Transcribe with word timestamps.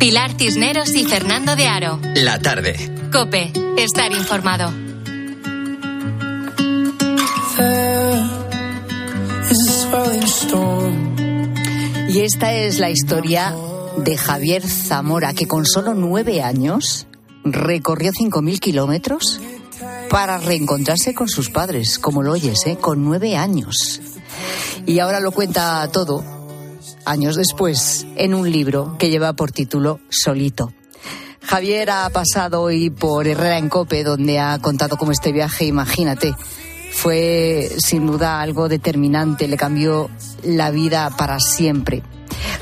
Pilar 0.00 0.32
Cisneros 0.32 0.94
y 0.94 1.04
Fernando 1.04 1.56
de 1.56 1.66
Aro. 1.68 2.00
La 2.14 2.38
tarde. 2.38 2.90
Cope, 3.12 3.52
estar 3.76 4.10
informado. 4.10 4.72
Y 12.08 12.20
esta 12.20 12.54
es 12.54 12.78
la 12.78 12.88
historia 12.88 13.54
de 13.98 14.16
Javier 14.16 14.66
Zamora, 14.66 15.34
que 15.34 15.46
con 15.46 15.66
solo 15.66 15.92
nueve 15.92 16.40
años 16.40 17.06
recorrió 17.44 18.12
5.000 18.12 18.58
kilómetros 18.58 19.38
para 20.08 20.38
reencontrarse 20.38 21.12
con 21.12 21.28
sus 21.28 21.50
padres, 21.50 21.98
como 21.98 22.22
lo 22.22 22.32
oyes, 22.32 22.66
¿eh? 22.66 22.78
con 22.80 23.04
nueve 23.04 23.36
años. 23.36 24.00
Y 24.86 24.98
ahora 25.00 25.20
lo 25.20 25.32
cuenta 25.32 25.86
todo 25.92 26.39
años 27.04 27.36
después, 27.36 28.06
en 28.16 28.34
un 28.34 28.50
libro 28.50 28.96
que 28.98 29.10
lleva 29.10 29.32
por 29.32 29.52
título 29.52 30.00
Solito. 30.08 30.72
Javier 31.42 31.90
ha 31.90 32.10
pasado 32.10 32.62
hoy 32.62 32.90
por 32.90 33.26
Herrera 33.26 33.58
en 33.58 33.68
Cope, 33.68 34.04
donde 34.04 34.38
ha 34.38 34.58
contado 34.58 34.96
cómo 34.96 35.12
este 35.12 35.32
viaje, 35.32 35.64
imagínate, 35.64 36.34
fue 36.92 37.70
sin 37.78 38.06
duda 38.06 38.40
algo 38.40 38.68
determinante, 38.68 39.48
le 39.48 39.56
cambió 39.56 40.10
la 40.44 40.70
vida 40.70 41.10
para 41.16 41.40
siempre. 41.40 42.02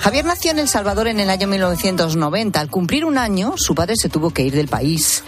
Javier 0.00 0.24
nació 0.24 0.52
en 0.52 0.60
El 0.60 0.68
Salvador 0.68 1.08
en 1.08 1.20
el 1.20 1.30
año 1.30 1.48
1990. 1.48 2.60
Al 2.60 2.70
cumplir 2.70 3.04
un 3.04 3.18
año, 3.18 3.54
su 3.56 3.74
padre 3.74 3.96
se 3.96 4.08
tuvo 4.08 4.30
que 4.30 4.42
ir 4.42 4.54
del 4.54 4.68
país 4.68 5.24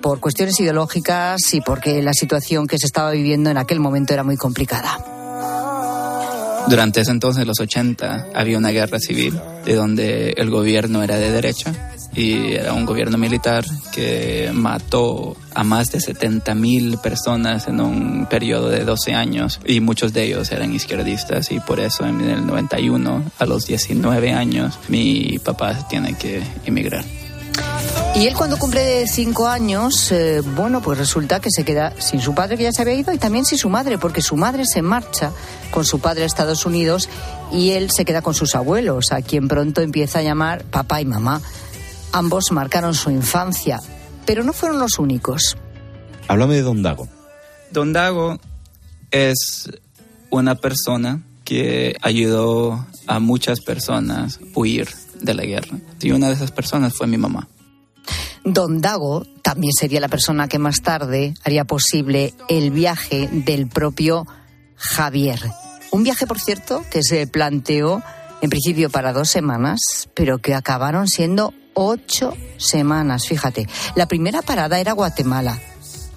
por 0.00 0.20
cuestiones 0.20 0.58
ideológicas 0.60 1.54
y 1.54 1.60
porque 1.60 2.02
la 2.02 2.12
situación 2.12 2.66
que 2.66 2.78
se 2.78 2.86
estaba 2.86 3.10
viviendo 3.10 3.50
en 3.50 3.58
aquel 3.58 3.80
momento 3.80 4.12
era 4.12 4.24
muy 4.24 4.36
complicada. 4.36 5.23
Durante 6.68 7.00
ese 7.00 7.10
entonces, 7.10 7.46
los 7.46 7.60
80, 7.60 8.28
había 8.34 8.58
una 8.58 8.70
guerra 8.70 8.98
civil 8.98 9.38
de 9.64 9.74
donde 9.74 10.30
el 10.36 10.50
gobierno 10.50 11.02
era 11.02 11.16
de 11.16 11.30
derecha 11.30 11.94
y 12.14 12.54
era 12.54 12.72
un 12.72 12.86
gobierno 12.86 13.18
militar 13.18 13.64
que 13.92 14.50
mató 14.52 15.36
a 15.54 15.64
más 15.64 15.90
de 15.90 16.00
70 16.00 16.54
mil 16.54 16.98
personas 16.98 17.68
en 17.68 17.80
un 17.80 18.26
periodo 18.26 18.68
de 18.68 18.84
12 18.84 19.14
años 19.14 19.60
y 19.66 19.80
muchos 19.80 20.12
de 20.12 20.24
ellos 20.24 20.50
eran 20.52 20.72
izquierdistas 20.72 21.50
y 21.50 21.60
por 21.60 21.80
eso 21.80 22.06
en 22.06 22.20
el 22.22 22.46
91, 22.46 23.22
a 23.38 23.46
los 23.46 23.66
19 23.66 24.32
años, 24.32 24.78
mi 24.88 25.38
papá 25.38 25.86
tiene 25.88 26.14
que 26.14 26.42
emigrar. 26.64 27.04
Y 28.16 28.26
él 28.26 28.34
cuando 28.34 28.58
cumple 28.58 29.06
cinco 29.08 29.48
años, 29.48 30.12
eh, 30.12 30.40
bueno, 30.40 30.80
pues 30.80 30.98
resulta 30.98 31.40
que 31.40 31.50
se 31.50 31.64
queda 31.64 32.00
sin 32.00 32.20
su 32.20 32.32
padre 32.32 32.56
que 32.56 32.62
ya 32.62 32.72
se 32.72 32.82
había 32.82 32.94
ido 32.94 33.12
y 33.12 33.18
también 33.18 33.44
sin 33.44 33.58
su 33.58 33.68
madre, 33.68 33.98
porque 33.98 34.22
su 34.22 34.36
madre 34.36 34.64
se 34.66 34.82
marcha 34.82 35.32
con 35.72 35.84
su 35.84 35.98
padre 35.98 36.22
a 36.22 36.26
Estados 36.26 36.64
Unidos 36.64 37.08
y 37.50 37.70
él 37.70 37.90
se 37.90 38.04
queda 38.04 38.22
con 38.22 38.34
sus 38.34 38.54
abuelos, 38.54 39.10
a 39.10 39.20
quien 39.20 39.48
pronto 39.48 39.80
empieza 39.80 40.20
a 40.20 40.22
llamar 40.22 40.64
papá 40.64 41.00
y 41.00 41.04
mamá. 41.04 41.40
Ambos 42.12 42.52
marcaron 42.52 42.94
su 42.94 43.10
infancia, 43.10 43.80
pero 44.24 44.44
no 44.44 44.52
fueron 44.52 44.78
los 44.78 45.00
únicos. 45.00 45.56
Háblame 46.28 46.54
de 46.54 46.62
Don 46.62 46.82
Dago. 46.82 47.08
Don 47.72 47.92
Dago 47.92 48.38
es 49.10 49.70
una 50.30 50.54
persona 50.54 51.20
que 51.44 51.96
ayudó 52.00 52.86
a 53.06 53.18
muchas 53.18 53.60
personas 53.60 54.38
a 54.38 54.58
huir 54.58 54.88
de 55.20 55.34
la 55.34 55.44
guerra. 55.44 55.78
Y 56.00 56.12
una 56.12 56.28
de 56.28 56.34
esas 56.34 56.52
personas 56.52 56.94
fue 56.94 57.06
mi 57.06 57.18
mamá. 57.18 57.48
Don 58.44 58.82
Dago 58.82 59.26
también 59.42 59.72
sería 59.72 60.00
la 60.00 60.08
persona 60.08 60.48
que 60.48 60.58
más 60.58 60.82
tarde 60.82 61.34
haría 61.44 61.64
posible 61.64 62.34
el 62.48 62.70
viaje 62.70 63.28
del 63.32 63.68
propio 63.68 64.26
Javier. 64.76 65.40
Un 65.90 66.04
viaje, 66.04 66.26
por 66.26 66.38
cierto, 66.38 66.84
que 66.90 67.02
se 67.02 67.26
planteó 67.26 68.02
en 68.42 68.50
principio 68.50 68.90
para 68.90 69.14
dos 69.14 69.30
semanas, 69.30 69.80
pero 70.12 70.38
que 70.38 70.54
acabaron 70.54 71.08
siendo 71.08 71.54
ocho 71.72 72.34
semanas, 72.58 73.26
fíjate. 73.26 73.66
La 73.94 74.06
primera 74.06 74.42
parada 74.42 74.78
era 74.78 74.92
Guatemala. 74.92 75.58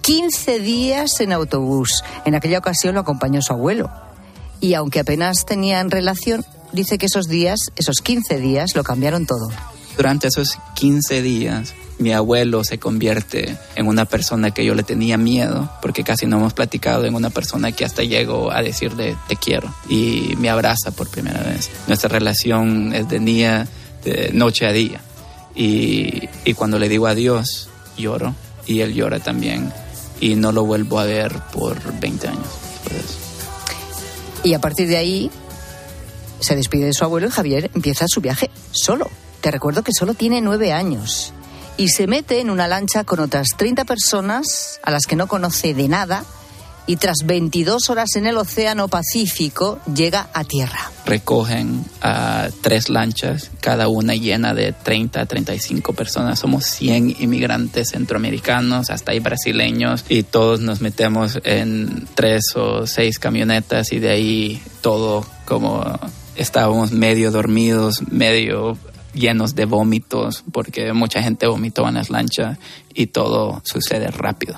15 0.01 0.59
días 0.59 1.21
en 1.21 1.31
autobús. 1.31 2.03
En 2.25 2.35
aquella 2.35 2.59
ocasión 2.59 2.95
lo 2.95 3.01
acompañó 3.01 3.41
su 3.41 3.53
abuelo. 3.53 3.89
Y 4.59 4.73
aunque 4.73 4.99
apenas 4.99 5.45
tenían 5.45 5.91
relación, 5.91 6.43
dice 6.73 6.97
que 6.97 7.05
esos 7.05 7.27
días, 7.27 7.59
esos 7.77 8.01
15 8.01 8.37
días, 8.39 8.75
lo 8.75 8.83
cambiaron 8.83 9.25
todo. 9.25 9.49
Durante 9.95 10.27
esos 10.27 10.57
15 10.75 11.21
días, 11.21 11.73
mi 11.99 12.13
abuelo 12.13 12.63
se 12.63 12.77
convierte 12.77 13.57
en 13.75 13.87
una 13.87 14.05
persona 14.05 14.51
que 14.51 14.63
yo 14.63 14.75
le 14.75 14.83
tenía 14.83 15.17
miedo, 15.17 15.71
porque 15.81 16.03
casi 16.03 16.25
no 16.25 16.37
hemos 16.37 16.53
platicado, 16.53 17.05
en 17.05 17.15
una 17.15 17.29
persona 17.29 17.71
que 17.71 17.85
hasta 17.85 18.03
llego 18.03 18.51
a 18.51 18.61
decirle 18.61 19.15
te 19.27 19.35
quiero 19.35 19.73
y 19.89 20.35
me 20.37 20.49
abraza 20.49 20.91
por 20.91 21.09
primera 21.09 21.41
vez. 21.41 21.69
Nuestra 21.87 22.09
relación 22.09 22.93
es 22.93 23.07
de 23.09 23.19
día, 23.19 23.67
de 24.03 24.31
noche 24.33 24.67
a 24.67 24.71
día. 24.71 25.01
Y, 25.55 26.29
y 26.45 26.53
cuando 26.53 26.77
le 26.77 26.87
digo 26.87 27.07
adiós, 27.07 27.69
lloro 27.97 28.35
y 28.67 28.81
él 28.81 28.93
llora 28.93 29.19
también 29.19 29.71
y 30.19 30.35
no 30.35 30.51
lo 30.51 30.65
vuelvo 30.65 30.99
a 30.99 31.05
ver 31.05 31.33
por 31.51 31.79
20 31.99 32.27
años 32.27 32.47
Y 34.43 34.53
a 34.53 34.61
partir 34.61 34.87
de 34.87 34.97
ahí 34.97 35.31
se 36.39 36.55
despide 36.55 36.85
de 36.85 36.93
su 36.93 37.03
abuelo 37.03 37.27
y 37.27 37.31
Javier 37.31 37.71
empieza 37.73 38.05
su 38.07 38.21
viaje 38.21 38.49
solo. 38.71 39.09
Te 39.41 39.51
recuerdo 39.51 39.83
que 39.83 39.93
solo 39.93 40.13
tiene 40.13 40.41
nueve 40.41 40.71
años 40.71 41.33
y 41.77 41.89
se 41.89 42.07
mete 42.07 42.41
en 42.41 42.49
una 42.49 42.67
lancha 42.67 43.03
con 43.03 43.19
otras 43.19 43.49
30 43.55 43.85
personas 43.85 44.79
a 44.83 44.91
las 44.91 45.05
que 45.05 45.15
no 45.15 45.27
conoce 45.27 45.73
de 45.73 45.87
nada 45.87 46.25
y 46.87 46.95
tras 46.95 47.25
22 47.25 47.89
horas 47.89 48.15
en 48.15 48.25
el 48.25 48.37
Océano 48.37 48.87
Pacífico 48.87 49.79
llega 49.93 50.29
a 50.33 50.45
tierra. 50.45 50.89
Recogen 51.05 51.85
a 52.01 52.47
tres 52.61 52.89
lanchas, 52.89 53.51
cada 53.59 53.89
una 53.89 54.15
llena 54.15 54.53
de 54.53 54.71
30 54.71 55.21
a 55.21 55.25
35 55.25 55.93
personas. 55.93 56.39
Somos 56.39 56.65
100 56.65 57.17
inmigrantes 57.19 57.89
centroamericanos, 57.89 58.89
hasta 58.89 59.11
hay 59.11 59.19
brasileños, 59.19 60.05
y 60.07 60.23
todos 60.23 60.61
nos 60.61 60.79
metemos 60.79 61.39
en 61.43 62.07
tres 62.15 62.55
o 62.55 62.87
seis 62.87 63.19
camionetas 63.19 63.91
y 63.91 63.99
de 63.99 64.09
ahí 64.09 64.61
todo 64.81 65.25
como 65.45 65.99
estábamos 66.37 66.91
medio 66.91 67.31
dormidos, 67.31 68.01
medio 68.09 68.77
llenos 69.17 69.55
de 69.55 69.65
vómitos, 69.65 70.43
porque 70.51 70.93
mucha 70.93 71.21
gente 71.21 71.47
vomitó 71.47 71.87
en 71.87 71.95
las 71.95 72.09
lanchas 72.09 72.57
y 72.93 73.07
todo 73.07 73.61
sucede 73.65 74.07
rápido. 74.07 74.55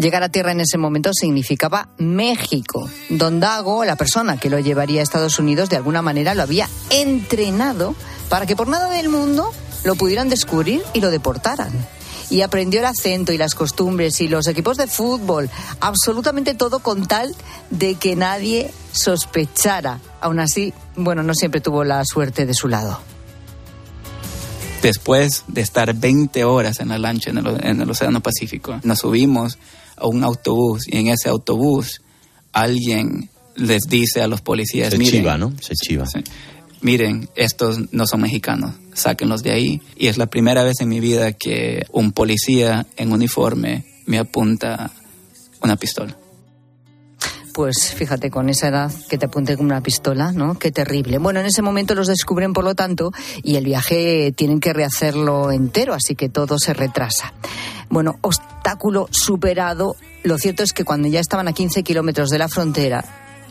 Llegar 0.00 0.22
a 0.22 0.30
tierra 0.30 0.52
en 0.52 0.60
ese 0.60 0.78
momento 0.78 1.12
significaba 1.12 1.88
México. 1.98 2.88
Don 3.10 3.38
Dago, 3.38 3.84
la 3.84 3.96
persona 3.96 4.38
que 4.38 4.48
lo 4.48 4.58
llevaría 4.58 5.00
a 5.00 5.02
Estados 5.02 5.38
Unidos, 5.38 5.68
de 5.68 5.76
alguna 5.76 6.00
manera 6.00 6.34
lo 6.34 6.42
había 6.42 6.70
entrenado 6.88 7.94
para 8.30 8.46
que 8.46 8.56
por 8.56 8.68
nada 8.68 8.88
del 8.88 9.10
mundo 9.10 9.52
lo 9.84 9.96
pudieran 9.96 10.30
descubrir 10.30 10.82
y 10.94 11.02
lo 11.02 11.10
deportaran. 11.10 11.70
Y 12.30 12.40
aprendió 12.40 12.80
el 12.80 12.86
acento 12.86 13.32
y 13.32 13.36
las 13.36 13.54
costumbres 13.54 14.22
y 14.22 14.28
los 14.28 14.46
equipos 14.46 14.78
de 14.78 14.86
fútbol, 14.86 15.50
absolutamente 15.80 16.54
todo 16.54 16.78
con 16.78 17.06
tal 17.06 17.34
de 17.68 17.96
que 17.96 18.16
nadie 18.16 18.70
sospechara. 18.92 19.98
Aún 20.22 20.40
así, 20.40 20.72
bueno, 20.96 21.22
no 21.22 21.34
siempre 21.34 21.60
tuvo 21.60 21.84
la 21.84 22.02
suerte 22.06 22.46
de 22.46 22.54
su 22.54 22.68
lado. 22.68 23.00
Después 24.82 25.44
de 25.46 25.60
estar 25.60 25.94
20 25.94 26.44
horas 26.44 26.80
en 26.80 26.88
la 26.88 26.98
lancha 26.98 27.30
en 27.30 27.80
el, 27.80 27.90
Océano 27.90 28.20
Pacífico, 28.20 28.80
nos 28.82 29.00
subimos 29.00 29.58
a 29.96 30.06
un 30.06 30.24
autobús 30.24 30.86
y 30.88 30.96
en 30.96 31.08
ese 31.08 31.28
autobús 31.28 32.00
alguien 32.52 33.28
les 33.56 33.82
dice 33.82 34.22
a 34.22 34.26
los 34.26 34.40
policías... 34.40 34.90
Se 34.90 34.98
miren, 34.98 35.20
chiva, 35.20 35.36
¿no? 35.36 35.52
Se 35.60 35.74
chiva. 35.74 36.06
miren, 36.80 37.28
estos 37.36 37.92
no 37.92 38.06
son 38.06 38.22
mexicanos, 38.22 38.74
sáquenlos 38.94 39.42
de 39.42 39.52
ahí. 39.52 39.82
Y 39.96 40.06
es 40.06 40.16
la 40.16 40.26
primera 40.26 40.62
vez 40.62 40.80
en 40.80 40.88
mi 40.88 41.00
vida 41.00 41.32
que 41.32 41.84
un 41.92 42.12
policía 42.12 42.86
en 42.96 43.12
uniforme 43.12 43.84
me 44.06 44.18
apunta 44.18 44.90
una 45.62 45.76
pistola 45.76 46.16
pues 47.52 47.94
fíjate, 47.94 48.30
con 48.30 48.48
esa 48.48 48.68
edad 48.68 48.92
que 49.08 49.18
te 49.18 49.26
apunte 49.26 49.56
con 49.56 49.66
una 49.66 49.80
pistola, 49.82 50.32
¿no? 50.32 50.58
Qué 50.58 50.70
terrible. 50.70 51.18
Bueno, 51.18 51.40
en 51.40 51.46
ese 51.46 51.62
momento 51.62 51.94
los 51.94 52.06
descubren, 52.06 52.52
por 52.52 52.64
lo 52.64 52.74
tanto, 52.74 53.12
y 53.42 53.56
el 53.56 53.64
viaje 53.64 54.32
tienen 54.36 54.60
que 54.60 54.72
rehacerlo 54.72 55.50
entero, 55.50 55.94
así 55.94 56.14
que 56.14 56.28
todo 56.28 56.58
se 56.58 56.74
retrasa. 56.74 57.32
Bueno, 57.88 58.18
obstáculo 58.20 59.08
superado. 59.10 59.96
Lo 60.22 60.38
cierto 60.38 60.62
es 60.62 60.72
que 60.72 60.84
cuando 60.84 61.08
ya 61.08 61.20
estaban 61.20 61.48
a 61.48 61.52
15 61.52 61.82
kilómetros 61.82 62.30
de 62.30 62.38
la 62.38 62.48
frontera, 62.48 63.04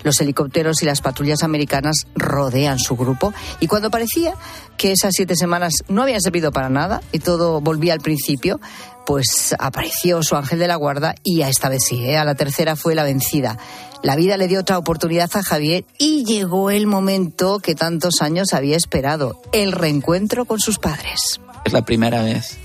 Los 0.03 0.21
helicópteros 0.21 0.81
y 0.81 0.85
las 0.85 1.01
patrullas 1.01 1.43
americanas 1.43 2.07
rodean 2.15 2.79
su 2.79 2.95
grupo 2.95 3.33
y 3.59 3.67
cuando 3.67 3.91
parecía 3.91 4.33
que 4.77 4.93
esas 4.93 5.11
siete 5.13 5.35
semanas 5.35 5.73
no 5.89 6.03
habían 6.03 6.21
servido 6.21 6.53
para 6.53 6.69
nada 6.69 7.01
y 7.11 7.19
todo 7.19 7.59
volvía 7.59 7.93
al 7.93 7.99
principio, 7.99 8.61
pues 9.05 9.53
apareció 9.59 10.23
su 10.23 10.35
ángel 10.37 10.59
de 10.59 10.67
la 10.67 10.75
guarda 10.75 11.15
y 11.23 11.41
a 11.41 11.49
esta 11.49 11.67
vez 11.67 11.81
sí, 11.85 12.05
¿eh? 12.05 12.17
a 12.17 12.23
la 12.23 12.35
tercera 12.35 12.75
fue 12.77 12.95
la 12.95 13.03
vencida. 13.03 13.57
La 14.01 14.15
vida 14.15 14.37
le 14.37 14.47
dio 14.47 14.61
otra 14.61 14.77
oportunidad 14.77 15.29
a 15.33 15.43
Javier 15.43 15.83
y 15.97 16.23
llegó 16.23 16.69
el 16.69 16.87
momento 16.87 17.59
que 17.59 17.75
tantos 17.75 18.21
años 18.21 18.53
había 18.53 18.77
esperado, 18.77 19.41
el 19.51 19.73
reencuentro 19.73 20.45
con 20.45 20.59
sus 20.59 20.79
padres. 20.79 21.41
Es 21.65 21.73
la 21.73 21.83
primera 21.83 22.23
vez 22.23 22.57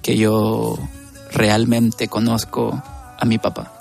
que 0.00 0.16
yo 0.16 0.78
realmente 1.30 2.08
conozco 2.08 2.82
a 3.18 3.24
mi 3.26 3.36
papá. 3.36 3.72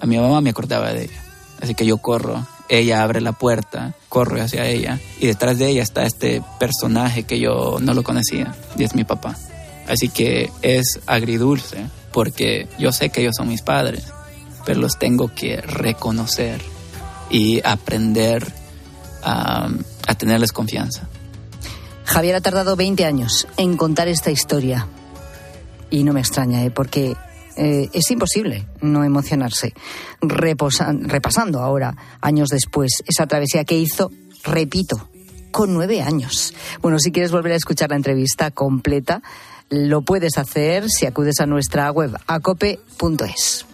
A 0.00 0.06
mi 0.06 0.18
mamá 0.18 0.40
me 0.40 0.50
acordaba 0.50 0.92
de 0.92 1.04
ella. 1.04 1.22
Así 1.60 1.74
que 1.74 1.84
yo 1.84 1.98
corro, 1.98 2.46
ella 2.68 3.02
abre 3.02 3.20
la 3.20 3.32
puerta, 3.32 3.94
corro 4.08 4.40
hacia 4.40 4.68
ella 4.68 5.00
y 5.18 5.26
detrás 5.26 5.58
de 5.58 5.68
ella 5.68 5.82
está 5.82 6.04
este 6.04 6.42
personaje 6.60 7.24
que 7.24 7.40
yo 7.40 7.78
no 7.80 7.92
lo 7.92 8.04
conocía 8.04 8.54
y 8.76 8.84
es 8.84 8.94
mi 8.94 9.02
papá. 9.02 9.36
Así 9.88 10.08
que 10.08 10.50
es 10.62 11.00
agridulce 11.06 11.86
porque 12.12 12.68
yo 12.78 12.92
sé 12.92 13.10
que 13.10 13.22
ellos 13.22 13.34
son 13.36 13.48
mis 13.48 13.62
padres, 13.62 14.04
pero 14.66 14.80
los 14.80 14.98
tengo 14.98 15.32
que 15.32 15.62
reconocer 15.62 16.60
y 17.30 17.60
aprender 17.64 18.52
a, 19.22 19.68
tenerles 20.18 20.52
confianza. 20.52 21.08
Javier 22.04 22.36
ha 22.36 22.40
tardado 22.40 22.76
20 22.76 23.04
años 23.04 23.48
en 23.56 23.76
contar 23.76 24.08
esta 24.08 24.30
historia. 24.30 24.86
Y 25.88 26.04
no 26.04 26.12
me 26.12 26.20
extraña, 26.20 26.64
¿eh? 26.64 26.70
porque 26.70 27.16
eh, 27.56 27.88
es 27.92 28.10
imposible 28.10 28.66
no 28.80 29.04
emocionarse. 29.04 29.72
repasando 30.20 31.60
ahora, 31.60 31.96
años 32.20 32.48
después, 32.48 33.02
esa 33.06 33.26
travesía 33.26 33.64
que 33.64 33.78
hizo, 33.78 34.10
repito, 34.44 35.08
con 35.52 35.72
nueve 35.74 36.02
años. 36.02 36.54
Bueno, 36.82 36.98
si 36.98 37.12
quieres 37.12 37.30
volver 37.30 37.52
a 37.52 37.56
escuchar 37.56 37.90
la 37.90 37.96
entrevista 37.96 38.50
completa, 38.50 39.22
lo 39.68 40.02
puedes 40.02 40.38
hacer 40.38 40.88
si 40.88 41.06
acudes 41.06 41.40
a 41.40 41.46
nuestra 41.46 41.90
web 41.90 42.16
acope.es. 42.26 43.66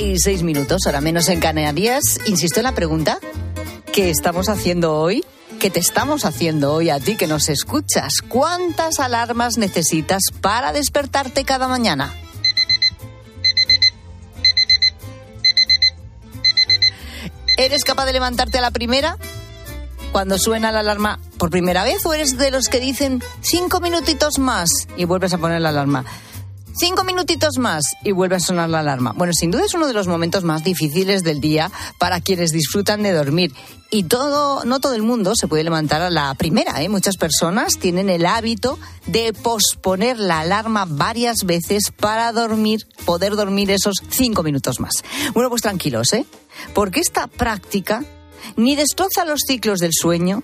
y 0.00 0.14
36 0.14 0.42
minutos, 0.44 0.86
ahora 0.86 1.02
menos 1.02 1.28
en 1.28 1.40
Canarias. 1.40 2.20
Insisto 2.24 2.60
en 2.60 2.64
la 2.64 2.74
pregunta 2.74 3.18
que 3.92 4.08
estamos 4.08 4.48
haciendo 4.48 4.96
hoy, 4.96 5.24
que 5.58 5.68
te 5.68 5.78
estamos 5.78 6.24
haciendo 6.24 6.72
hoy 6.72 6.88
a 6.88 6.98
ti 6.98 7.16
que 7.16 7.26
nos 7.26 7.50
escuchas. 7.50 8.22
¿Cuántas 8.26 8.98
alarmas 8.98 9.58
necesitas 9.58 10.22
para 10.40 10.72
despertarte 10.72 11.44
cada 11.44 11.68
mañana? 11.68 12.14
¿Eres 17.58 17.84
capaz 17.84 18.06
de 18.06 18.14
levantarte 18.14 18.56
a 18.56 18.62
la 18.62 18.70
primera? 18.70 19.18
Cuando 20.12 20.38
suena 20.38 20.72
la 20.72 20.80
alarma 20.80 21.20
por 21.36 21.50
primera 21.50 21.84
vez 21.84 22.06
o 22.06 22.14
eres 22.14 22.38
de 22.38 22.50
los 22.50 22.68
que 22.68 22.80
dicen 22.80 23.22
cinco 23.42 23.80
minutitos 23.80 24.38
más 24.38 24.88
y 24.96 25.04
vuelves 25.04 25.34
a 25.34 25.38
poner 25.38 25.60
la 25.60 25.68
alarma? 25.68 26.06
Cinco 26.80 27.04
minutitos 27.04 27.58
más 27.58 27.84
y 28.02 28.12
vuelve 28.12 28.36
a 28.36 28.40
sonar 28.40 28.70
la 28.70 28.78
alarma. 28.78 29.12
Bueno, 29.14 29.34
sin 29.34 29.50
duda 29.50 29.66
es 29.66 29.74
uno 29.74 29.86
de 29.86 29.92
los 29.92 30.06
momentos 30.06 30.44
más 30.44 30.64
difíciles 30.64 31.22
del 31.22 31.38
día 31.38 31.70
para 31.98 32.22
quienes 32.22 32.52
disfrutan 32.52 33.02
de 33.02 33.12
dormir. 33.12 33.52
Y 33.90 34.04
todo, 34.04 34.64
no 34.64 34.80
todo 34.80 34.94
el 34.94 35.02
mundo 35.02 35.34
se 35.36 35.46
puede 35.46 35.62
levantar 35.62 36.00
a 36.00 36.08
la 36.08 36.32
primera, 36.36 36.80
¿eh? 36.80 36.88
Muchas 36.88 37.18
personas 37.18 37.74
tienen 37.78 38.08
el 38.08 38.24
hábito 38.24 38.78
de 39.04 39.34
posponer 39.34 40.18
la 40.18 40.40
alarma 40.40 40.86
varias 40.88 41.44
veces 41.44 41.92
para 41.94 42.32
dormir, 42.32 42.86
poder 43.04 43.36
dormir 43.36 43.70
esos 43.70 43.96
cinco 44.08 44.42
minutos 44.42 44.80
más. 44.80 45.04
Bueno, 45.34 45.50
pues 45.50 45.60
tranquilos, 45.60 46.14
¿eh? 46.14 46.24
Porque 46.72 47.00
esta 47.00 47.26
práctica 47.26 48.06
ni 48.56 48.74
destroza 48.74 49.26
los 49.26 49.40
ciclos 49.46 49.80
del 49.80 49.92
sueño, 49.92 50.42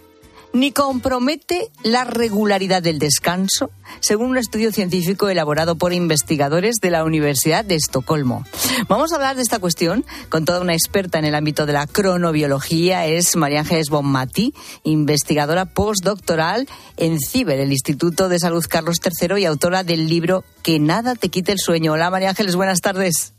ni 0.52 0.72
compromete 0.72 1.70
la 1.82 2.04
regularidad 2.04 2.82
del 2.82 2.98
descanso, 2.98 3.70
según 4.00 4.30
un 4.30 4.38
estudio 4.38 4.72
científico 4.72 5.28
elaborado 5.28 5.76
por 5.76 5.92
investigadores 5.92 6.76
de 6.80 6.90
la 6.90 7.04
Universidad 7.04 7.64
de 7.64 7.74
Estocolmo. 7.74 8.44
Vamos 8.88 9.12
a 9.12 9.16
hablar 9.16 9.36
de 9.36 9.42
esta 9.42 9.58
cuestión 9.58 10.04
con 10.28 10.44
toda 10.44 10.60
una 10.60 10.74
experta 10.74 11.18
en 11.18 11.24
el 11.24 11.34
ámbito 11.34 11.66
de 11.66 11.74
la 11.74 11.86
cronobiología, 11.86 13.06
es 13.06 13.36
María 13.36 13.60
Ángeles 13.60 13.90
Bonmati, 13.90 14.54
investigadora 14.82 15.66
postdoctoral 15.66 16.68
en 16.96 17.18
CIBER, 17.20 17.60
el 17.60 17.72
Instituto 17.72 18.28
de 18.28 18.38
Salud 18.38 18.64
Carlos 18.68 18.96
III 19.04 19.40
y 19.40 19.44
autora 19.44 19.84
del 19.84 20.08
libro 20.08 20.44
Que 20.62 20.78
nada 20.78 21.14
te 21.14 21.28
quite 21.28 21.52
el 21.52 21.58
sueño. 21.58 21.92
Hola 21.92 22.10
María 22.10 22.30
Ángeles, 22.30 22.56
buenas 22.56 22.80
tardes. 22.80 23.35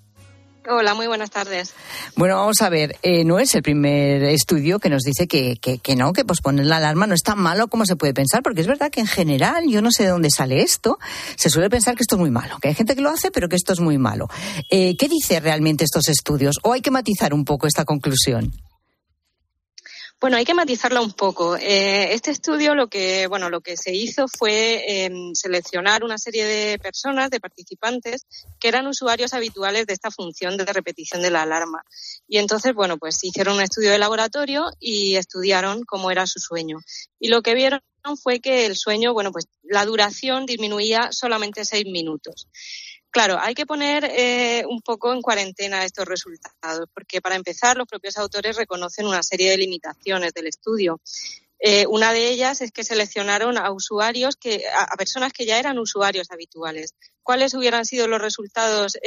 Hola, 0.70 0.96
muy 0.96 1.08
buenas 1.08 1.30
tardes. 1.30 1.74
Bueno, 2.18 2.36
vamos 2.36 2.62
a 2.62 2.68
ver, 2.68 2.98
eh, 3.02 3.24
no 3.24 3.40
es 3.40 3.56
el 3.56 3.64
primer 3.64 4.22
estudio 4.24 4.80
que 4.80 4.90
nos 4.90 5.04
dice 5.04 5.26
que, 5.26 5.56
que, 5.56 5.96
no, 5.96 6.12
que 6.12 6.26
posponer 6.26 6.66
la 6.66 6.76
alarma 6.76 7.08
no 7.08 7.16
es 7.16 7.24
tan 7.24 7.40
malo 7.40 7.70
como 7.70 7.86
se 7.86 7.96
puede 7.96 8.14
pensar, 8.14 8.44
porque 8.44 8.60
es 8.60 8.68
verdad 8.68 8.92
que 8.92 9.00
en 9.00 9.08
general, 9.08 9.64
yo 9.70 9.82
no 9.82 9.92
sé 9.92 10.04
de 10.04 10.10
dónde 10.10 10.30
sale 10.30 10.62
esto, 10.62 11.00
se 11.38 11.50
suele 11.50 11.70
pensar 11.70 11.96
que 11.96 12.04
esto 12.04 12.16
es 12.16 12.20
muy 12.20 12.32
malo, 12.32 12.58
que 12.62 12.68
hay 12.68 12.76
gente 12.76 12.96
que 12.96 13.02
lo 13.02 13.10
hace, 13.10 13.32
pero 13.32 13.48
que 13.48 13.56
esto 13.56 13.72
es 13.72 13.80
muy 13.80 13.98
malo. 13.98 14.28
Eh, 14.70 14.98
¿Qué 14.98 15.08
dice 15.08 15.40
realmente 15.40 15.86
estos 15.86 16.10
estudios? 16.10 16.58
¿O 16.64 16.74
hay 16.74 16.82
que 16.82 16.92
matizar 16.92 17.34
un 17.34 17.46
poco 17.46 17.66
esta 17.66 17.86
conclusión? 17.86 18.52
Bueno, 20.20 20.38
hay 20.38 20.46
que 20.46 20.56
matizarla 20.56 21.00
un 21.00 21.12
poco. 21.12 21.58
Eh, 21.58 22.14
este 22.14 22.32
estudio 22.32 22.74
lo 22.74 22.88
que, 22.88 23.28
bueno, 23.28 23.52
lo 23.52 23.62
que 23.62 23.78
se 23.78 23.94
hizo 23.94 24.28
fue 24.28 25.04
em, 25.06 25.36
seleccionar 25.36 26.04
una 26.04 26.18
serie 26.18 26.44
de 26.44 26.80
personas, 26.80 27.30
de 27.30 27.40
participantes, 27.40 28.26
que 28.60 28.68
eran 28.68 28.88
usuarios 28.88 29.36
habituales 29.36 29.86
de 29.86 29.94
esta 29.94 30.10
función 30.10 30.58
de 30.58 30.66
repetición 30.66 31.22
de 31.22 31.30
la 31.30 31.44
alarma. 31.44 31.84
Y 32.28 32.40
entonces, 32.40 32.74
bueno, 32.74 32.98
pues 32.98 33.24
hicieron 33.24 33.58
un 33.58 33.62
estudio 33.62 33.92
de 33.92 34.00
laboratorio 34.00 34.72
y 34.80 35.18
estudiaron 35.18 35.84
cómo 35.84 36.10
era 36.10 36.26
su 36.26 36.40
sueño. 36.40 36.80
Y 37.20 37.28
lo 37.28 37.44
que 37.44 37.54
vieron 37.54 37.82
fue 38.16 38.40
que 38.40 38.66
el 38.66 38.76
sueño, 38.76 39.14
bueno, 39.14 39.32
pues 39.32 39.48
la 39.62 39.86
duración 39.86 40.48
disminuía 40.48 41.10
solamente 41.12 41.64
seis 41.64 41.86
minutos. 41.86 42.48
Claro, 43.18 43.40
hay 43.42 43.56
que 43.56 43.66
poner 43.66 44.06
eh, 44.06 44.64
un 44.70 44.80
poco 44.84 45.12
en 45.12 45.24
cuarentena 45.24 45.84
estos 45.84 46.06
resultados, 46.06 46.88
porque 46.94 47.20
para 47.20 47.34
empezar, 47.34 47.76
los 47.76 47.88
propios 47.88 48.16
autores 48.16 48.56
reconocen 48.56 49.08
una 49.08 49.24
serie 49.24 49.50
de 49.50 49.58
limitaciones 49.58 50.36
del 50.36 50.46
estudio. 50.46 51.02
Eh, 51.58 51.88
una 51.88 52.14
de 52.14 52.30
ellas 52.30 52.62
es 52.62 52.72
que 52.72 52.84
seleccionaron 52.84 53.58
a 53.58 53.72
usuarios 53.72 54.36
que, 54.36 54.66
a, 54.68 54.96
personas 54.98 55.34
que 55.34 55.48
ya 55.48 55.58
eran 55.58 55.80
usuarios 55.80 56.30
habituales. 56.30 56.94
¿Cuáles 57.24 57.56
hubieran 57.56 57.88
sido 57.88 58.08
los 58.08 58.22
resultados 58.22 59.00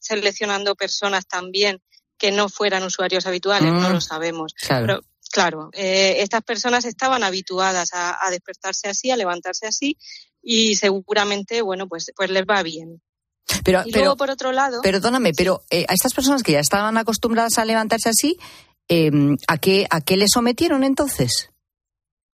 seleccionando 0.00 0.74
personas 0.74 1.26
también 1.26 1.80
que 2.18 2.32
no 2.32 2.50
fueran 2.50 2.82
usuarios 2.82 3.26
habituales? 3.26 3.72
no 3.72 3.88
lo 3.88 3.96
mm, 3.96 4.00
sabemos. 4.02 4.52
Claro. 4.52 5.00
claro, 5.32 5.70
eh, 5.72 6.16
estas 6.18 6.42
personas 6.42 6.84
estaban 6.84 7.22
habituadas 7.22 7.94
a, 7.94 8.22
a, 8.22 8.30
despertarse 8.30 8.90
así, 8.90 9.10
a 9.10 9.16
levantarse 9.16 9.66
así, 9.66 9.96
y 10.42 10.74
seguramente, 10.74 11.62
bueno, 11.62 11.88
pues, 11.88 12.12
pues 12.14 12.28
les 12.28 12.44
va 12.44 12.62
bien. 12.62 13.00
Pero, 13.64 13.82
y 13.84 13.92
luego, 13.92 14.16
por 14.16 14.30
otro 14.30 14.52
lado. 14.52 14.82
Perdóname, 14.82 15.32
pero 15.36 15.62
eh, 15.70 15.86
a 15.88 15.94
estas 15.94 16.14
personas 16.14 16.42
que 16.42 16.52
ya 16.52 16.60
estaban 16.60 16.96
acostumbradas 16.98 17.58
a 17.58 17.64
levantarse 17.64 18.08
así, 18.08 18.38
em, 18.88 19.36
¿a, 19.46 19.58
qué, 19.58 19.86
¿a 19.90 20.00
qué 20.00 20.16
le 20.16 20.26
sometieron 20.28 20.84
entonces? 20.84 21.50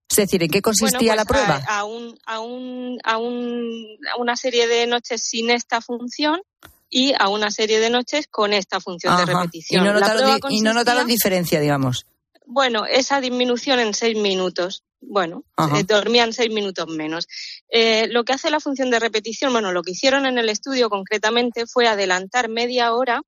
Es 0.09 0.17
decir, 0.17 0.43
¿en 0.43 0.50
qué 0.50 0.61
consistía 0.61 1.14
la 1.14 1.25
pues, 1.25 1.40
prueba? 1.40 1.62
A, 1.69 1.85
un, 1.85 2.19
a, 2.26 2.40
un, 2.40 2.99
a, 3.05 3.19
un, 3.19 3.99
a 4.12 4.21
una 4.21 4.37
serie 4.37 4.67
de 4.67 4.87
noches 4.87 5.23
sin 5.23 5.50
esta 5.50 5.81
función 5.81 6.40
y 6.88 7.14
a 7.17 7.29
una 7.29 7.52
serie 7.52 7.79
de 7.79 7.90
noches 7.90 8.26
con 8.29 8.52
esta 8.52 8.81
función 8.81 9.17
de 9.17 9.26
repetición. 9.26 9.83
Y 9.83 9.87
no 9.87 9.95
notaron, 9.95 10.40
y 10.49 10.61
no 10.62 10.75
notaron 10.75 11.07
diferencia, 11.07 11.61
digamos. 11.61 12.07
Bueno, 12.45 12.85
esa 12.85 13.21
disminución 13.21 13.79
en 13.79 13.95
seis 13.95 14.17
minutos 14.19 14.83
bueno, 15.00 15.45
eh, 15.76 15.85
dormían 15.85 16.33
seis 16.33 16.50
minutos 16.50 16.87
menos. 16.88 17.26
Eh, 17.69 18.07
lo 18.09 18.25
que 18.25 18.33
hace 18.33 18.50
la 18.50 18.61
función 18.61 18.90
de 18.90 19.00
repetición, 19.00 19.52
bueno, 19.52 19.73
lo 19.73 19.83
que 19.83 19.92
hicieron 19.92 20.26
en 20.26 20.38
el 20.38 20.49
estudio 20.49 20.90
concretamente 20.90 21.66
fue 21.66 21.87
adelantar 21.88 22.49
media 22.49 22.95
hora 22.95 23.23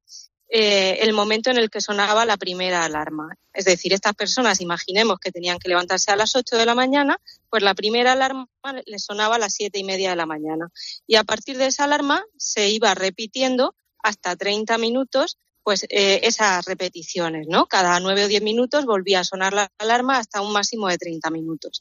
eh, 0.55 0.99
el 1.00 1.14
momento 1.14 1.50
en 1.50 1.57
el 1.57 1.71
que 1.71 1.81
sonaba 1.81 2.26
la 2.26 2.37
primera 2.37 2.85
alarma. 2.85 3.38
Es 3.55 3.64
decir, 3.64 3.95
estas 3.95 4.14
personas, 4.14 4.61
imaginemos 4.61 5.19
que 5.19 5.33
tenían 5.33 5.59
que 5.59 5.71
levantarse 5.71 6.11
a 6.11 6.17
las 6.17 6.37
ocho 6.37 6.59
de 6.59 6.67
la 6.67 6.75
mañana, 6.75 7.19
pues 7.49 7.62
la 7.62 7.75
primera 7.75 8.12
alarma 8.12 8.49
les 8.85 9.02
sonaba 9.02 9.37
a 9.37 9.38
las 9.38 9.55
siete 9.55 9.79
y 9.79 9.85
media 9.85 10.11
de 10.11 10.17
la 10.17 10.26
mañana. 10.26 10.69
Y 11.07 11.17
a 11.17 11.25
partir 11.25 11.57
de 11.57 11.67
esa 11.67 11.85
alarma 11.85 12.23
se 12.37 12.69
iba 12.69 12.95
repitiendo 12.95 13.75
hasta 14.02 14.37
30 14.37 14.76
minutos 14.76 15.38
pues 15.62 15.85
eh, 15.88 16.21
esas 16.25 16.64
repeticiones, 16.64 17.47
¿no? 17.49 17.66
Cada 17.66 17.99
nueve 18.00 18.25
o 18.25 18.28
diez 18.28 18.42
minutos 18.42 18.85
volvía 18.85 19.21
a 19.21 19.25
sonar 19.25 19.52
la 19.52 19.69
alarma 19.78 20.19
hasta 20.19 20.40
un 20.40 20.52
máximo 20.52 20.88
de 20.88 20.99
30 20.99 21.31
minutos. 21.31 21.81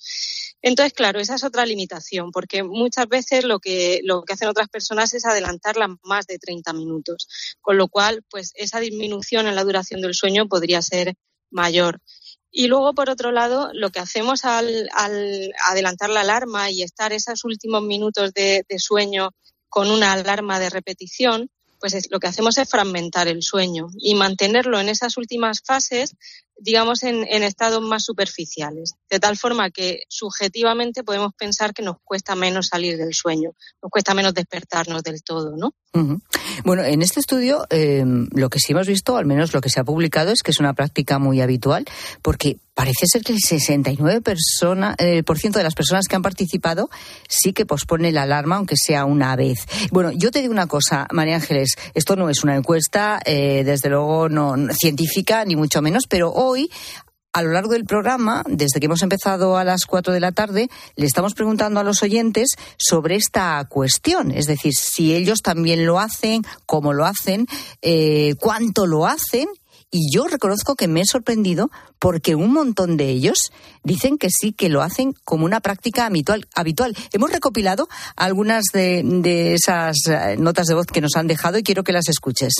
Entonces, 0.61 0.93
claro, 0.93 1.19
esa 1.19 1.35
es 1.35 1.43
otra 1.43 1.65
limitación, 1.65 2.31
porque 2.31 2.63
muchas 2.63 3.07
veces 3.07 3.43
lo 3.43 3.59
que, 3.59 4.01
lo 4.03 4.23
que 4.23 4.33
hacen 4.33 4.49
otras 4.49 4.69
personas 4.69 5.13
es 5.13 5.25
adelantarla 5.25 5.95
más 6.03 6.27
de 6.27 6.37
30 6.37 6.73
minutos, 6.73 7.27
con 7.61 7.77
lo 7.77 7.87
cual, 7.87 8.23
pues 8.29 8.51
esa 8.55 8.79
disminución 8.79 9.47
en 9.47 9.55
la 9.55 9.63
duración 9.63 10.01
del 10.01 10.13
sueño 10.13 10.47
podría 10.47 10.81
ser 10.81 11.15
mayor. 11.49 11.99
Y 12.51 12.67
luego, 12.67 12.93
por 12.93 13.09
otro 13.09 13.31
lado, 13.31 13.71
lo 13.73 13.91
que 13.91 13.99
hacemos 13.99 14.45
al, 14.45 14.89
adelantar 15.65 16.09
la 16.09 16.21
alarma 16.21 16.69
y 16.69 16.83
estar 16.83 17.13
esos 17.13 17.45
últimos 17.45 17.81
minutos 17.81 18.33
de 18.33 18.63
sueño 18.77 19.31
con 19.71 19.89
una 19.89 20.11
alarma 20.11 20.59
de 20.59 20.69
repetición, 20.69 21.49
pues 21.81 22.09
lo 22.11 22.19
que 22.19 22.27
hacemos 22.27 22.57
es 22.57 22.69
fragmentar 22.69 23.27
el 23.27 23.41
sueño 23.41 23.87
y 23.97 24.15
mantenerlo 24.15 24.79
en 24.79 24.87
esas 24.87 25.17
últimas 25.17 25.61
fases, 25.65 26.15
digamos, 26.61 27.01
en, 27.03 27.25
estados 27.43 27.81
más 27.81 28.05
superficiales, 28.05 28.93
de 29.09 29.19
tal 29.19 29.35
forma 29.35 29.71
que 29.71 30.03
subjetivamente 30.09 31.03
podemos 31.03 31.33
pensar 31.33 31.73
que 31.73 31.81
nos 31.81 31.97
cuesta 32.03 32.35
menos 32.35 32.67
salir 32.67 32.97
del 32.97 33.13
sueño, 33.13 33.51
nos 33.81 33.89
cuesta 33.89 34.13
menos 34.13 34.33
despertarnos 34.33 35.01
del 35.03 35.23
todo, 35.23 35.57
¿no? 35.57 35.73
Bueno, 36.63 36.83
en 36.83 37.01
este 37.01 37.19
estudio 37.19 37.65
eh, 37.69 38.05
lo 38.05 38.49
que 38.49 38.59
sí 38.59 38.71
hemos 38.71 38.87
visto, 38.87 39.17
al 39.17 39.25
menos 39.25 39.53
lo 39.53 39.61
que 39.61 39.69
se 39.69 39.79
ha 39.79 39.83
publicado, 39.83 40.31
es 40.31 40.41
que 40.43 40.51
es 40.51 40.59
una 40.59 40.73
práctica 40.73 41.19
muy 41.19 41.41
habitual, 41.41 41.85
porque 42.21 42.57
parece 42.73 43.05
ser 43.07 43.21
que 43.23 43.33
el 43.33 43.39
69% 43.39 44.23
persona, 44.23 44.95
eh, 44.97 45.23
por 45.23 45.37
ciento 45.37 45.59
de 45.59 45.63
las 45.63 45.75
personas 45.75 46.05
que 46.07 46.15
han 46.15 46.21
participado 46.21 46.89
sí 47.27 47.53
que 47.53 47.65
pospone 47.65 48.11
la 48.11 48.23
alarma, 48.23 48.55
aunque 48.55 48.75
sea 48.77 49.05
una 49.05 49.35
vez. 49.35 49.67
Bueno, 49.91 50.11
yo 50.11 50.31
te 50.31 50.41
digo 50.41 50.53
una 50.53 50.67
cosa, 50.67 51.07
María 51.11 51.35
Ángeles, 51.35 51.75
esto 51.93 52.15
no 52.15 52.29
es 52.29 52.43
una 52.43 52.55
encuesta, 52.55 53.19
eh, 53.25 53.63
desde 53.65 53.89
luego 53.89 54.29
no 54.29 54.55
científica, 54.73 55.43
ni 55.45 55.55
mucho 55.55 55.81
menos, 55.81 56.05
pero 56.07 56.31
hoy 56.51 56.69
a 57.33 57.41
lo 57.43 57.51
largo 57.51 57.71
del 57.71 57.85
programa, 57.85 58.43
desde 58.45 58.79
que 58.79 58.87
hemos 58.87 59.03
empezado 59.03 59.57
a 59.57 59.63
las 59.63 59.85
4 59.85 60.13
de 60.13 60.19
la 60.19 60.31
tarde, 60.31 60.69
le 60.95 61.05
estamos 61.05 61.33
preguntando 61.33 61.79
a 61.79 61.83
los 61.83 62.03
oyentes 62.03 62.49
sobre 62.77 63.15
esta 63.15 63.63
cuestión. 63.69 64.31
Es 64.31 64.47
decir, 64.47 64.73
si 64.73 65.15
ellos 65.15 65.41
también 65.41 65.85
lo 65.85 65.99
hacen, 65.99 66.43
cómo 66.65 66.93
lo 66.93 67.05
hacen, 67.05 67.47
eh, 67.81 68.35
cuánto 68.39 68.85
lo 68.85 69.07
hacen. 69.07 69.47
Y 69.93 70.13
yo 70.13 70.27
reconozco 70.27 70.75
que 70.75 70.87
me 70.87 71.01
he 71.01 71.05
sorprendido 71.05 71.69
porque 71.99 72.35
un 72.35 72.53
montón 72.53 72.95
de 72.95 73.09
ellos 73.09 73.51
dicen 73.83 74.17
que 74.17 74.29
sí, 74.29 74.53
que 74.53 74.69
lo 74.69 74.81
hacen 74.81 75.13
como 75.25 75.45
una 75.45 75.59
práctica 75.59 76.05
habitual. 76.05 76.97
Hemos 77.11 77.31
recopilado 77.31 77.89
algunas 78.15 78.63
de 78.73 79.53
esas 79.53 79.97
eh, 80.07 80.35
notas 80.37 80.67
de 80.67 80.75
voz 80.75 80.85
que 80.85 81.01
nos 81.01 81.15
han 81.15 81.27
dejado 81.27 81.57
y 81.57 81.63
quiero 81.63 81.83
que 81.83 81.91
las 81.91 82.07
escuches. 82.07 82.53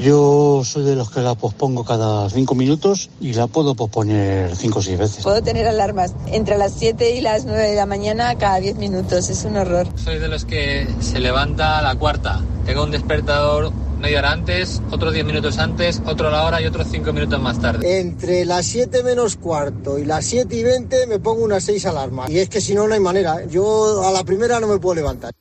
Yo 0.00 0.62
soy 0.64 0.84
de 0.84 0.96
los 0.96 1.10
que 1.10 1.20
la 1.20 1.34
pospongo 1.34 1.84
cada 1.84 2.30
cinco 2.30 2.54
minutos 2.54 3.10
y 3.20 3.34
la 3.34 3.48
puedo 3.48 3.74
posponer 3.74 4.56
cinco 4.56 4.78
o 4.78 4.82
seis 4.82 4.98
veces. 4.98 5.22
Puedo 5.22 5.42
tener 5.42 5.66
alarmas 5.68 6.14
entre 6.28 6.56
las 6.56 6.72
7 6.72 7.16
y 7.16 7.20
las 7.20 7.44
9 7.44 7.68
de 7.68 7.76
la 7.76 7.84
mañana 7.84 8.34
cada 8.38 8.60
10 8.60 8.76
minutos, 8.76 9.28
es 9.28 9.44
un 9.44 9.58
horror. 9.58 9.88
Soy 9.96 10.18
de 10.18 10.28
los 10.28 10.46
que 10.46 10.88
se 11.00 11.20
levanta 11.20 11.78
a 11.78 11.82
la 11.82 11.96
cuarta. 11.96 12.40
Tengo 12.64 12.84
un 12.84 12.92
despertador 12.92 13.72
media 14.00 14.20
hora 14.20 14.32
antes, 14.32 14.80
otros 14.90 15.12
10 15.12 15.26
minutos 15.26 15.58
antes, 15.58 16.00
otro 16.06 16.28
a 16.28 16.30
la 16.30 16.44
hora 16.46 16.62
y 16.62 16.66
otros 16.66 16.86
5 16.90 17.12
minutos 17.12 17.38
más 17.38 17.60
tarde. 17.60 18.00
Entre 18.00 18.46
las 18.46 18.64
7 18.64 19.02
menos 19.02 19.36
cuarto 19.36 19.98
y 19.98 20.06
las 20.06 20.24
7 20.24 20.56
y 20.56 20.62
20 20.62 21.08
me 21.08 21.18
pongo 21.18 21.44
unas 21.44 21.64
6 21.64 21.84
alarmas. 21.84 22.30
Y 22.30 22.38
es 22.38 22.48
que 22.48 22.62
si 22.62 22.74
no, 22.74 22.88
no 22.88 22.94
hay 22.94 23.00
manera. 23.00 23.44
Yo 23.44 24.02
a 24.08 24.12
la 24.12 24.24
primera 24.24 24.60
no 24.60 24.66
me 24.66 24.78
puedo 24.78 24.94
levantar. 24.94 25.34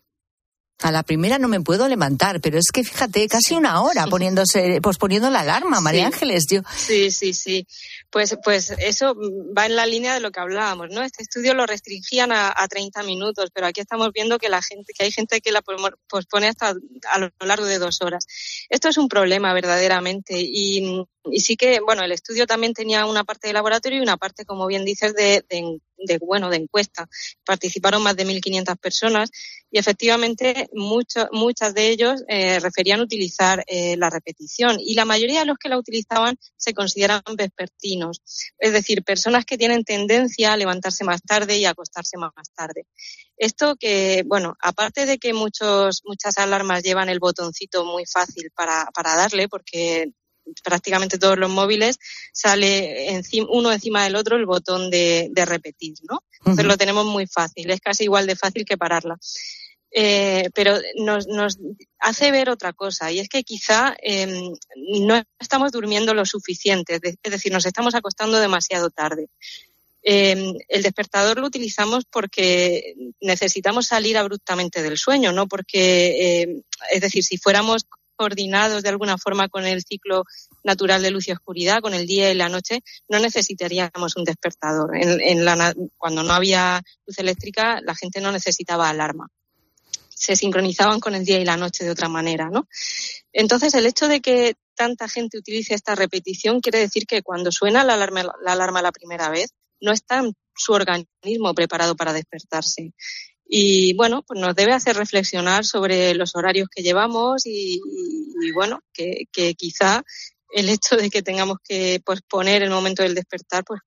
A 0.82 0.92
la 0.92 1.04
primera 1.04 1.38
no 1.38 1.50
me 1.50 1.60
puedo 1.60 1.88
levantar, 1.88 2.40
pero 2.40 2.58
es 2.58 2.72
que 2.72 2.84
fíjate, 2.84 3.28
casi 3.28 3.54
una 3.54 3.82
hora 3.82 4.08
poniéndose, 4.08 4.80
posponiendo 4.82 5.30
la 5.30 5.42
alarma, 5.42 5.82
María 5.82 6.08
Ángeles. 6.08 6.46
Yo... 6.50 6.62
Sí, 6.76 7.12
sí, 7.12 7.34
sí. 7.34 7.68
Pues, 8.12 8.36
pues 8.44 8.72
eso 8.80 9.16
va 9.56 9.68
en 9.68 9.76
la 9.76 9.86
línea 9.86 10.16
de 10.16 10.20
lo 10.20 10.32
que 10.32 10.40
hablábamos, 10.40 10.90
¿no? 10.90 11.04
Este 11.04 11.22
estudio 11.22 11.54
lo 11.54 11.68
restringían 11.68 12.32
a, 12.32 12.52
a 12.56 12.68
30 12.68 13.04
minutos, 13.04 13.52
pero 13.54 13.68
aquí 13.68 13.82
estamos 13.82 14.12
viendo 14.12 14.40
que 14.40 14.50
la 14.50 14.64
gente, 14.64 14.94
que 14.98 15.06
hay 15.06 15.12
gente 15.12 15.42
que 15.42 15.52
la 15.52 15.62
pospone 16.08 16.48
hasta 16.48 16.74
a 17.12 17.20
lo 17.20 17.30
largo 17.42 17.66
de 17.66 17.78
dos 17.78 18.02
horas. 18.02 18.26
Esto 18.70 18.90
es 18.90 18.98
un 18.98 19.10
problema 19.10 19.54
verdaderamente 19.54 20.40
y, 20.40 21.06
y 21.32 21.40
sí 21.42 21.56
que, 21.56 21.80
bueno, 21.80 22.04
el 22.04 22.12
estudio 22.12 22.48
también 22.48 22.74
tenía 22.74 23.06
una 23.06 23.24
parte 23.24 23.48
de 23.48 23.54
laboratorio 23.54 24.00
y 24.00 24.02
una 24.02 24.18
parte, 24.18 24.46
como 24.46 24.68
bien 24.68 24.86
dices, 24.86 25.14
de, 25.14 25.44
de, 25.50 26.18
bueno, 26.20 26.50
de 26.50 26.58
encuesta. 26.58 27.08
Participaron 27.46 28.02
más 28.02 28.16
de 28.16 28.26
1.500 28.26 28.78
personas 28.78 29.30
y 29.70 29.80
efectivamente 29.80 30.70
muchos, 30.74 31.28
muchas 31.32 31.74
de 31.74 31.90
ellos 31.90 32.24
eh, 32.28 32.60
referían 32.60 33.02
utilizar 33.02 33.64
eh, 33.68 33.98
la 33.98 34.10
repetición 34.10 34.78
y 34.80 34.96
la 34.96 35.06
mayoría 35.06 35.42
de 35.42 35.46
los 35.46 35.58
que 35.58 35.70
la 35.70 35.78
utilizaban 35.78 36.38
se 36.56 36.74
consideran 36.74 37.22
vespertinos, 37.36 37.99
es 38.58 38.74
decir, 38.74 39.04
personas 39.04 39.46
que 39.46 39.58
tienen 39.58 39.84
tendencia 39.84 40.54
a 40.54 40.58
levantarse 40.58 41.04
más 41.04 41.22
tarde 41.22 41.58
y 41.58 41.66
a 41.66 41.72
acostarse 41.72 42.18
más 42.18 42.32
tarde. 42.56 42.86
Esto 43.38 43.76
que, 43.76 44.24
bueno, 44.26 44.56
aparte 44.62 45.06
de 45.06 45.18
que 45.18 45.34
muchos, 45.34 46.02
muchas 46.06 46.38
alarmas 46.38 46.84
llevan 46.84 47.10
el 47.10 47.20
botoncito 47.20 47.86
muy 47.86 48.06
fácil 48.06 48.52
para, 48.56 48.88
para 48.94 49.16
darle, 49.16 49.48
porque 49.48 50.12
prácticamente 50.64 51.18
todos 51.18 51.38
los 51.38 51.50
móviles 51.50 52.00
sale 52.34 53.22
uno 53.50 53.72
encima 53.72 54.04
del 54.04 54.16
otro 54.16 54.36
el 54.36 54.46
botón 54.46 54.90
de, 54.90 55.32
repetir, 55.46 55.96
¿no? 56.10 56.24
Entonces 56.40 56.66
lo 56.66 56.78
tenemos 56.78 57.06
muy 57.06 57.28
fácil, 57.28 57.70
es 57.70 57.80
casi 57.80 58.04
igual 58.06 58.28
de 58.28 58.36
fácil 58.36 58.66
que 58.66 58.78
pararla. 58.78 59.18
Eh, 59.92 60.50
pero 60.54 60.78
nos, 60.98 61.28
nos, 61.28 61.58
hace 61.98 62.32
ver 62.32 62.50
otra 62.50 62.74
cosa 62.74 63.12
y 63.12 63.20
es 63.20 63.28
que 63.28 63.44
quizá 63.44 63.96
em, 64.04 64.54
no 65.02 65.24
estamos 65.40 65.72
durmiendo 65.72 66.14
lo 66.14 66.26
suficiente, 66.26 67.00
es 67.02 67.32
decir, 67.32 67.52
nos 67.52 67.66
estamos 67.66 67.96
acostando 67.96 68.40
demasiado 68.40 68.92
tarde. 68.92 69.30
Em, 70.02 70.54
el 70.70 70.84
despertador 70.84 71.40
lo 71.40 71.48
utilizamos 71.48 72.06
porque 72.06 72.96
necesitamos 73.20 73.88
salir 73.88 74.18
abruptamente 74.18 74.82
del 74.82 74.98
sueño, 74.98 75.32
no 75.32 75.48
porque, 75.48 76.42
em, 76.42 76.62
es 76.92 77.02
decir, 77.02 77.24
si 77.24 77.38
fuéramos 77.38 77.86
coordinados 78.16 78.84
de 78.84 78.90
alguna 78.90 79.18
forma 79.18 79.48
con 79.50 79.66
el 79.66 79.82
ciclo 79.82 80.26
natural 80.64 81.02
de 81.02 81.12
luz 81.12 81.28
y 81.28 81.32
oscuridad, 81.32 81.82
con 81.82 81.94
el 81.94 82.06
día 82.06 82.32
y 82.32 82.36
la 82.36 82.50
noche, 82.50 82.82
no 83.08 83.18
necesitaríamos 83.20 84.18
un 84.18 84.26
despertador. 84.26 84.92
En, 84.96 85.46
la, 85.46 85.74
cuando 85.98 86.24
no 86.24 86.34
había 86.34 86.82
luz 87.08 87.18
eléctrica, 87.18 87.80
la 87.82 87.96
gente 87.96 88.20
no 88.20 88.32
necesitaba 88.32 88.90
alarma. 88.90 89.30
Se 90.20 90.36
sincronizaban 90.36 91.00
con 91.00 91.16
el 91.16 91.24
día 91.24 91.40
y 91.40 91.46
la 91.46 91.58
noche 91.58 91.86
de 91.86 91.92
otra 91.92 92.10
manera, 92.10 92.50
¿no? 92.50 92.68
Entonces, 93.32 93.74
el 93.74 93.86
hecho 93.86 94.08
de 94.08 94.20
que 94.20 94.56
tanta 94.76 95.08
gente 95.08 95.38
utilice 95.38 95.74
esta 95.74 95.96
repetición 95.96 96.60
quiere 96.62 96.80
decir 96.80 97.06
que 97.06 97.22
cuando 97.22 97.52
suena 97.52 97.84
la 97.84 97.94
alarma, 97.94 98.24
la 98.24 98.52
alarma 98.52 98.82
la 98.82 98.92
primera 98.92 99.30
vez, 99.30 99.52
no 99.82 99.92
está 99.94 100.22
su 100.56 100.74
organismo 100.74 101.54
preparado 101.54 101.96
para 101.96 102.12
despertarse 102.12 102.94
y 103.52 103.96
bueno, 103.96 104.22
pues 104.22 104.40
nos 104.40 104.56
debe 104.56 104.74
hacer 104.74 104.96
reflexionar 104.96 105.66
sobre 105.66 106.14
los 106.14 106.36
horarios 106.36 106.70
que 106.70 106.84
llevamos 106.84 107.48
y, 107.48 107.82
bueno, 108.54 108.80
que, 108.94 109.24
que, 109.32 109.56
quizá 109.56 110.04
el 110.52 110.70
hecho 110.70 110.96
de 110.96 111.10
que 111.10 111.24
tengamos 111.24 111.58
que 111.68 112.00
posponer 112.06 112.62
el 112.62 112.70
momento 112.70 113.02
del 113.02 113.16
despertar, 113.16 113.64
pues 113.66 113.82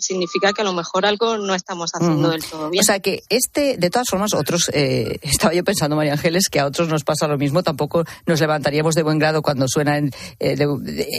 significa 0.00 0.52
que 0.52 0.62
a 0.62 0.64
lo 0.64 0.72
mejor 0.72 1.06
algo 1.06 1.38
no 1.38 1.54
estamos 1.54 1.90
haciendo 1.92 2.30
del 2.30 2.44
todo 2.44 2.70
bien. 2.70 2.80
O 2.80 2.84
sea 2.84 3.00
que 3.00 3.22
este, 3.28 3.76
de 3.76 3.90
todas 3.90 4.08
formas, 4.08 4.34
otros, 4.34 4.70
eh, 4.72 5.18
estaba 5.22 5.54
yo 5.54 5.64
pensando, 5.64 5.96
María 5.96 6.12
Ángeles, 6.12 6.48
que 6.50 6.60
a 6.60 6.66
otros 6.66 6.88
nos 6.88 7.04
pasa 7.04 7.26
lo 7.26 7.38
mismo, 7.38 7.62
tampoco 7.62 8.04
nos 8.26 8.40
levantaríamos 8.40 8.94
de 8.94 9.02
buen 9.02 9.18
grado 9.18 9.42
cuando 9.42 9.66
suena 9.68 9.98
el, 9.98 10.12
eh, 10.38 10.56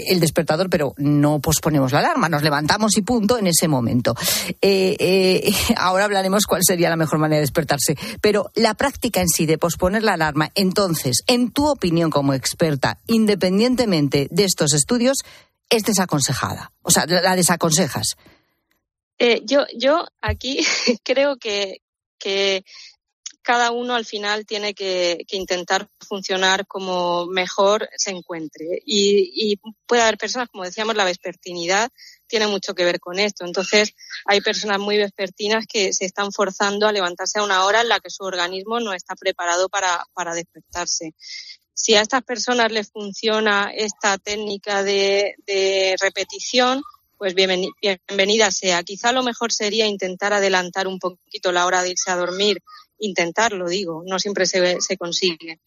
el 0.08 0.20
despertador, 0.20 0.70
pero 0.70 0.94
no 0.98 1.40
posponemos 1.40 1.92
la 1.92 2.00
alarma, 2.00 2.30
nos 2.30 2.44
levantamos 2.44 2.98
y 2.98 3.02
punto 3.02 3.38
en 3.38 3.48
ese 3.48 3.68
momento. 3.68 4.16
Eh, 4.62 5.52
ahora 5.78 6.06
hablaremos 6.06 6.46
cuál 6.46 6.62
sería 6.64 6.90
la 6.90 6.96
mejor 6.96 7.20
manera 7.20 7.38
de 7.38 7.44
despertarse, 7.44 7.98
pero 8.22 8.52
la 8.56 8.74
práctica 8.74 9.22
en 9.22 9.28
sí 9.28 9.46
de 9.46 9.58
posponer 9.58 10.04
la 10.04 10.14
alarma, 10.14 10.52
entonces, 10.56 11.24
en 11.28 11.52
tu 11.52 11.68
opinión 11.68 12.10
como 12.10 12.34
experta, 12.34 13.00
independientemente 13.08 14.28
de 14.32 14.44
estos 14.44 14.74
estudios, 14.74 15.18
es 15.70 15.84
desaconsejada. 15.84 16.72
O 16.82 16.92
sea, 16.92 17.06
la 17.06 17.36
desaconsejas. 17.36 18.18
Eh, 19.22 19.42
yo, 19.44 19.66
yo 19.76 20.08
aquí 20.22 20.60
creo 21.04 21.38
que, 21.38 21.82
cada 23.42 23.72
uno 23.72 23.96
al 23.96 24.06
final 24.06 24.46
tiene 24.46 24.74
que, 24.74 25.26
intentar 25.32 25.90
funcionar 26.08 26.68
como 26.68 27.26
mejor 27.26 27.90
se 27.98 28.12
encuentre. 28.12 28.82
Y, 28.86 29.32
y, 29.34 29.60
puede 29.88 30.04
haber 30.04 30.18
personas, 30.18 30.50
como 30.50 30.64
decíamos, 30.66 30.96
la 30.96 31.06
vespertinidad 31.06 31.90
tiene 32.28 32.48
mucho 32.48 32.76
que 32.76 32.86
ver 32.86 33.00
con 33.00 33.18
esto. 33.18 33.46
Entonces, 33.46 33.96
hay 34.26 34.42
personas 34.42 34.80
muy 34.80 34.98
vespertinas 34.98 35.66
que 35.68 35.94
se 35.94 36.06
están 36.06 36.32
forzando 36.32 36.88
a 36.88 36.92
levantarse 36.92 37.40
a 37.40 37.44
una 37.44 37.66
hora 37.66 37.82
en 37.82 37.90
la 37.90 38.00
que 38.00 38.12
su 38.12 38.24
organismo 38.24 38.80
no 38.80 38.94
está 38.94 39.16
preparado 39.16 39.68
para, 39.68 40.34
despertarse. 40.36 41.16
Si 41.74 41.96
a 41.96 42.02
estas 42.02 42.24
personas 42.24 42.72
les 42.72 42.92
funciona 42.92 43.72
esta 43.74 44.18
técnica 44.18 44.84
de 44.84 45.96
repetición, 46.00 46.84
pues 47.20 47.36
bienvenida 47.36 48.50
sea. 48.50 48.82
Quizá 48.84 49.12
lo 49.12 49.24
mejor 49.24 49.52
sería 49.52 49.86
intentar 49.86 50.32
adelantar 50.32 50.88
un 50.88 51.00
poquito 51.00 51.52
la 51.52 51.66
hora 51.66 51.84
de 51.84 51.90
irse 51.90 52.10
a 52.10 52.16
dormir, 52.16 52.64
intentarlo, 52.98 53.68
digo, 53.68 54.04
no 54.08 54.20
siempre 54.20 54.46
se, 54.46 54.80
se 54.80 54.98
consigue. 54.98 55.60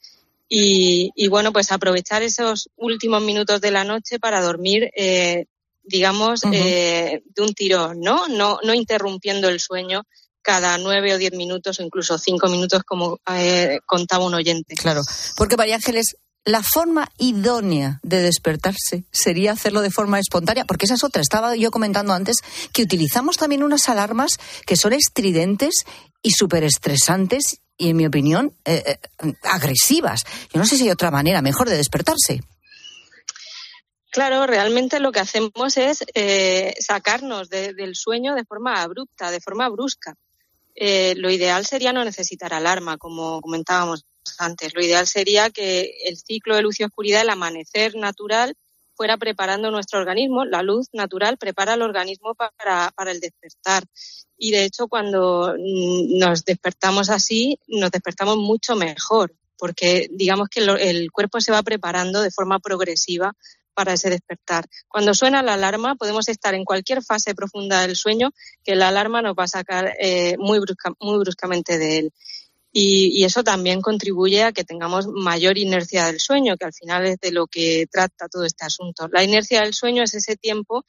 Y, 0.54 1.28
bueno, 1.28 1.52
pues 1.52 1.72
aprovechar 1.72 2.22
esos 2.22 2.68
últimos 2.76 3.22
minutos 3.22 3.60
de 3.60 3.70
la 3.70 3.84
noche 3.84 4.18
para 4.18 4.42
dormir, 4.42 4.90
eh, 4.94 5.46
digamos, 5.82 6.42
eh, 6.52 7.22
de 7.24 7.42
un 7.42 7.54
tirón, 7.54 8.00
¿no? 8.00 8.28
¿no? 8.28 8.58
No 8.62 8.74
interrumpiendo 8.74 9.48
el 9.48 9.60
sueño 9.60 10.04
cada 10.42 10.76
nueve 10.76 11.14
o 11.14 11.18
diez 11.18 11.32
minutos 11.32 11.78
o 11.78 11.82
incluso 11.82 12.18
cinco 12.18 12.48
minutos, 12.48 12.82
como 12.84 13.18
eh, 13.30 13.78
contaba 13.86 14.26
un 14.26 14.34
oyente. 14.34 14.74
Claro, 14.74 15.02
porque 15.36 15.56
María 15.56 15.76
Ángeles, 15.76 16.16
la 16.44 16.62
forma 16.62 17.08
idónea 17.18 18.00
de 18.02 18.20
despertarse 18.20 19.04
sería 19.12 19.52
hacerlo 19.52 19.80
de 19.80 19.90
forma 19.90 20.18
espontánea, 20.18 20.64
porque 20.64 20.86
esa 20.86 20.94
es 20.94 21.04
otra. 21.04 21.22
Estaba 21.22 21.54
yo 21.56 21.70
comentando 21.70 22.12
antes 22.12 22.38
que 22.72 22.82
utilizamos 22.82 23.36
también 23.36 23.62
unas 23.62 23.88
alarmas 23.88 24.38
que 24.66 24.76
son 24.76 24.92
estridentes 24.92 25.84
y 26.20 26.32
súper 26.32 26.64
estresantes 26.64 27.60
y, 27.76 27.90
en 27.90 27.96
mi 27.96 28.06
opinión, 28.06 28.56
eh, 28.64 28.82
eh, 28.86 29.34
agresivas. 29.42 30.24
Yo 30.52 30.58
no 30.58 30.66
sé 30.66 30.76
si 30.76 30.84
hay 30.84 30.90
otra 30.90 31.10
manera 31.10 31.42
mejor 31.42 31.68
de 31.68 31.76
despertarse. 31.76 32.42
Claro, 34.10 34.46
realmente 34.46 35.00
lo 35.00 35.10
que 35.10 35.20
hacemos 35.20 35.76
es 35.78 36.04
eh, 36.14 36.74
sacarnos 36.80 37.48
del 37.48 37.94
sueño 37.94 38.34
de 38.34 38.44
forma 38.44 38.82
abrupta, 38.82 39.30
de 39.30 39.40
forma 39.40 39.68
brusca. 39.70 40.16
Lo 40.74 41.30
ideal 41.30 41.66
sería 41.66 41.92
no 41.92 42.04
necesitar 42.04 42.54
alarma, 42.54 42.98
como 42.98 43.40
comentábamos 43.40 44.04
antes. 44.38 44.74
Lo 44.74 44.82
ideal 44.82 45.06
sería 45.06 45.50
que 45.50 45.94
el 46.06 46.16
ciclo 46.16 46.56
de 46.56 46.62
luz 46.62 46.80
y 46.80 46.84
oscuridad, 46.84 47.22
el 47.22 47.30
amanecer 47.30 47.94
natural, 47.96 48.56
fuera 48.94 49.16
preparando 49.16 49.70
nuestro 49.70 49.98
organismo. 49.98 50.44
La 50.44 50.62
luz 50.62 50.88
natural 50.92 51.38
prepara 51.38 51.74
al 51.74 51.82
organismo 51.82 52.34
para, 52.34 52.90
para 52.94 53.10
el 53.10 53.20
despertar. 53.20 53.84
Y 54.36 54.50
de 54.50 54.64
hecho, 54.64 54.88
cuando 54.88 55.54
mm, 55.58 56.18
nos 56.18 56.44
despertamos 56.44 57.10
así, 57.10 57.58
nos 57.66 57.90
despertamos 57.90 58.36
mucho 58.36 58.76
mejor, 58.76 59.34
porque 59.56 60.08
digamos 60.10 60.48
que 60.48 60.60
el 60.60 61.10
cuerpo 61.10 61.40
se 61.40 61.52
va 61.52 61.62
preparando 61.62 62.20
de 62.20 62.30
forma 62.30 62.58
progresiva 62.58 63.34
para 63.74 63.94
ese 63.94 64.10
despertar. 64.10 64.66
Cuando 64.88 65.14
suena 65.14 65.42
la 65.42 65.54
alarma, 65.54 65.94
podemos 65.96 66.28
estar 66.28 66.54
en 66.54 66.64
cualquier 66.64 67.02
fase 67.02 67.34
profunda 67.34 67.80
del 67.82 67.96
sueño 67.96 68.30
que 68.64 68.74
la 68.74 68.88
alarma 68.88 69.22
nos 69.22 69.34
va 69.34 69.44
a 69.44 69.48
sacar 69.48 69.94
eh, 69.98 70.36
muy, 70.38 70.60
muy 71.00 71.18
bruscamente 71.18 71.78
de 71.78 71.98
él. 71.98 72.12
Y, 72.74 73.24
eso 73.24 73.44
también 73.44 73.82
contribuye 73.82 74.42
a 74.42 74.52
que 74.52 74.64
tengamos 74.64 75.06
mayor 75.06 75.58
inercia 75.58 76.06
del 76.06 76.20
sueño, 76.20 76.56
que 76.56 76.64
al 76.64 76.72
final 76.72 77.06
es 77.06 77.18
de 77.20 77.30
lo 77.30 77.46
que 77.46 77.86
trata 77.90 78.28
todo 78.28 78.44
este 78.44 78.64
asunto. 78.64 79.08
La 79.12 79.22
inercia 79.22 79.60
del 79.60 79.74
sueño 79.74 80.02
es 80.02 80.14
ese 80.14 80.36
tiempo 80.36 80.84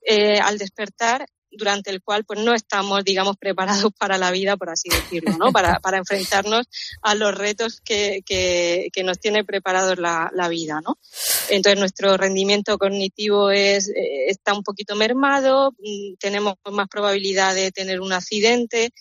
eh, 0.00 0.38
al 0.40 0.56
despertar 0.56 1.26
durante 1.56 1.90
el 1.90 2.02
cual 2.02 2.24
pues 2.24 2.40
no 2.40 2.54
estamos, 2.54 3.04
digamos, 3.04 3.36
preparados 3.36 3.92
para 3.98 4.18
la 4.18 4.30
vida, 4.30 4.56
por 4.56 4.70
así 4.70 4.88
decirlo, 4.88 5.36
¿no? 5.36 5.52
Para, 5.52 5.80
para 5.80 5.98
enfrentarnos 5.98 6.66
a 7.02 7.14
los 7.14 7.34
retos 7.34 7.80
que, 7.80 8.22
que, 8.24 8.88
que 8.92 9.04
nos 9.04 9.18
tiene 9.18 9.44
preparados 9.44 9.98
la, 9.98 10.30
la, 10.34 10.48
vida, 10.48 10.80
¿no? 10.84 10.98
Entonces 11.48 11.78
nuestro 11.78 12.16
rendimiento 12.16 12.78
cognitivo 12.78 13.50
es, 13.50 13.88
eh, 13.88 14.26
está 14.28 14.54
un 14.54 14.62
poquito 14.62 14.94
mermado, 14.94 15.72
mm, 15.72 16.14
tenemos 16.18 16.54
más 16.70 16.88
probabilidad 16.88 17.54
de 17.54 17.72
tener 17.72 18.00
un 18.00 18.12
accidente, 18.12 18.92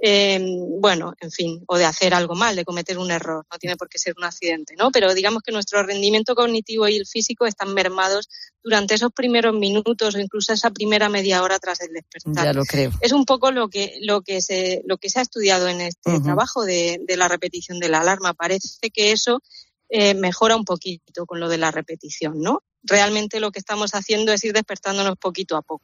eh, 0.00 0.38
bueno, 0.80 1.14
en 1.20 1.30
fin, 1.30 1.64
o 1.66 1.76
de 1.76 1.84
hacer 1.84 2.14
algo 2.14 2.36
mal, 2.36 2.54
de 2.54 2.64
cometer 2.64 2.98
un 2.98 3.10
error, 3.10 3.44
no 3.50 3.58
tiene 3.58 3.76
por 3.76 3.88
qué 3.88 3.98
ser 3.98 4.14
un 4.16 4.24
accidente, 4.24 4.74
¿no? 4.76 4.90
Pero 4.92 5.12
digamos 5.12 5.42
que 5.42 5.50
nuestro 5.50 5.82
rendimiento 5.82 6.36
cognitivo 6.36 6.86
y 6.86 6.96
el 6.96 7.06
físico 7.06 7.46
están 7.46 7.74
mermados 7.74 8.28
durante 8.62 8.94
esos 8.94 9.12
primeros 9.12 9.54
minutos 9.54 10.14
o 10.14 10.20
incluso 10.20 10.52
esa 10.52 10.70
primera 10.70 11.08
media 11.08 11.42
hora 11.42 11.58
tras 11.58 11.80
el 11.80 11.92
despertar. 11.92 12.44
Ya 12.44 12.52
lo 12.52 12.64
creo. 12.64 12.92
Es 13.00 13.12
un 13.12 13.24
poco 13.24 13.50
lo 13.50 13.68
que, 13.68 13.98
lo 14.02 14.22
que, 14.22 14.40
se, 14.40 14.82
lo 14.86 14.98
que 14.98 15.10
se 15.10 15.18
ha 15.18 15.22
estudiado 15.22 15.66
en 15.66 15.80
este 15.80 16.20
trabajo 16.20 16.64
de, 16.64 17.00
de 17.04 17.16
la 17.16 17.26
repetición 17.26 17.80
de 17.80 17.88
la 17.88 18.00
alarma. 18.00 18.34
Parece 18.34 18.90
que 18.90 19.10
eso 19.10 19.42
eh, 19.88 20.14
mejora 20.14 20.54
un 20.54 20.64
poquito 20.64 21.26
con 21.26 21.40
lo 21.40 21.48
de 21.48 21.58
la 21.58 21.70
repetición, 21.70 22.40
¿no? 22.40 22.62
Realmente 22.82 23.40
lo 23.40 23.50
que 23.50 23.58
estamos 23.58 23.94
haciendo 23.94 24.32
es 24.32 24.42
ir 24.44 24.52
despertándonos 24.52 25.16
poquito 25.16 25.56
a 25.56 25.62
poco. 25.62 25.82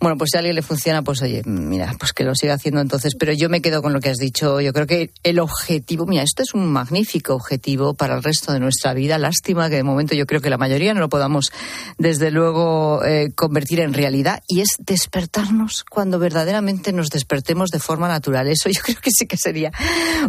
Bueno, 0.00 0.16
pues 0.16 0.30
si 0.32 0.36
a 0.36 0.40
alguien 0.40 0.56
le 0.56 0.62
funciona, 0.62 1.02
pues 1.02 1.22
oye, 1.22 1.42
mira, 1.44 1.94
pues 1.98 2.12
que 2.12 2.24
lo 2.24 2.34
siga 2.34 2.54
haciendo 2.54 2.80
entonces. 2.80 3.14
Pero 3.18 3.32
yo 3.32 3.48
me 3.48 3.62
quedo 3.62 3.82
con 3.82 3.92
lo 3.92 4.00
que 4.00 4.10
has 4.10 4.18
dicho. 4.18 4.60
Yo 4.60 4.72
creo 4.72 4.86
que 4.86 5.10
el 5.22 5.38
objetivo, 5.38 6.06
mira, 6.06 6.22
esto 6.22 6.42
es 6.42 6.54
un 6.54 6.66
magnífico 6.72 7.34
objetivo 7.34 7.94
para 7.94 8.14
el 8.14 8.22
resto 8.22 8.52
de 8.52 8.60
nuestra 8.60 8.94
vida. 8.94 9.18
Lástima 9.18 9.70
que 9.70 9.76
de 9.76 9.82
momento 9.82 10.14
yo 10.14 10.26
creo 10.26 10.40
que 10.40 10.50
la 10.50 10.58
mayoría 10.58 10.94
no 10.94 11.00
lo 11.00 11.08
podamos, 11.08 11.52
desde 11.98 12.30
luego, 12.30 13.04
eh, 13.04 13.32
convertir 13.34 13.80
en 13.80 13.94
realidad. 13.94 14.42
Y 14.48 14.60
es 14.60 14.70
despertarnos 14.78 15.84
cuando 15.88 16.18
verdaderamente 16.18 16.92
nos 16.92 17.10
despertemos 17.10 17.70
de 17.70 17.78
forma 17.78 18.08
natural. 18.08 18.48
Eso 18.48 18.68
yo 18.68 18.80
creo 18.84 19.00
que 19.00 19.10
sí 19.10 19.26
que 19.26 19.36
sería 19.36 19.70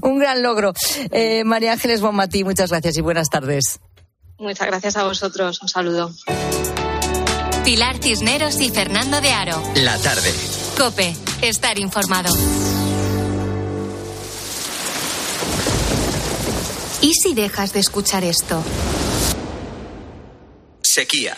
un 0.01 0.19
gran 0.19 0.43
logro. 0.43 0.73
Eh, 1.11 1.43
María 1.43 1.73
Ángeles 1.73 2.01
Bonmatí, 2.01 2.43
muchas 2.43 2.69
gracias 2.69 2.97
y 2.97 3.01
buenas 3.01 3.29
tardes. 3.29 3.79
Muchas 4.43 4.67
gracias 4.67 4.97
a 4.97 5.05
vosotros. 5.05 5.61
Un 5.61 5.69
saludo. 5.69 6.11
Pilar 7.63 7.97
Cisneros 7.97 8.59
y 8.59 8.69
Fernando 8.69 9.21
de 9.21 9.31
Aro. 9.31 9.63
La 9.75 9.97
tarde. 9.99 10.33
Cope. 10.77 11.15
Estar 11.41 11.79
informado. 11.79 12.33
¿Y 17.01 17.13
si 17.13 17.33
dejas 17.33 17.71
de 17.71 17.79
escuchar 17.79 18.23
esto? 18.25 18.61
Sequía 20.81 21.37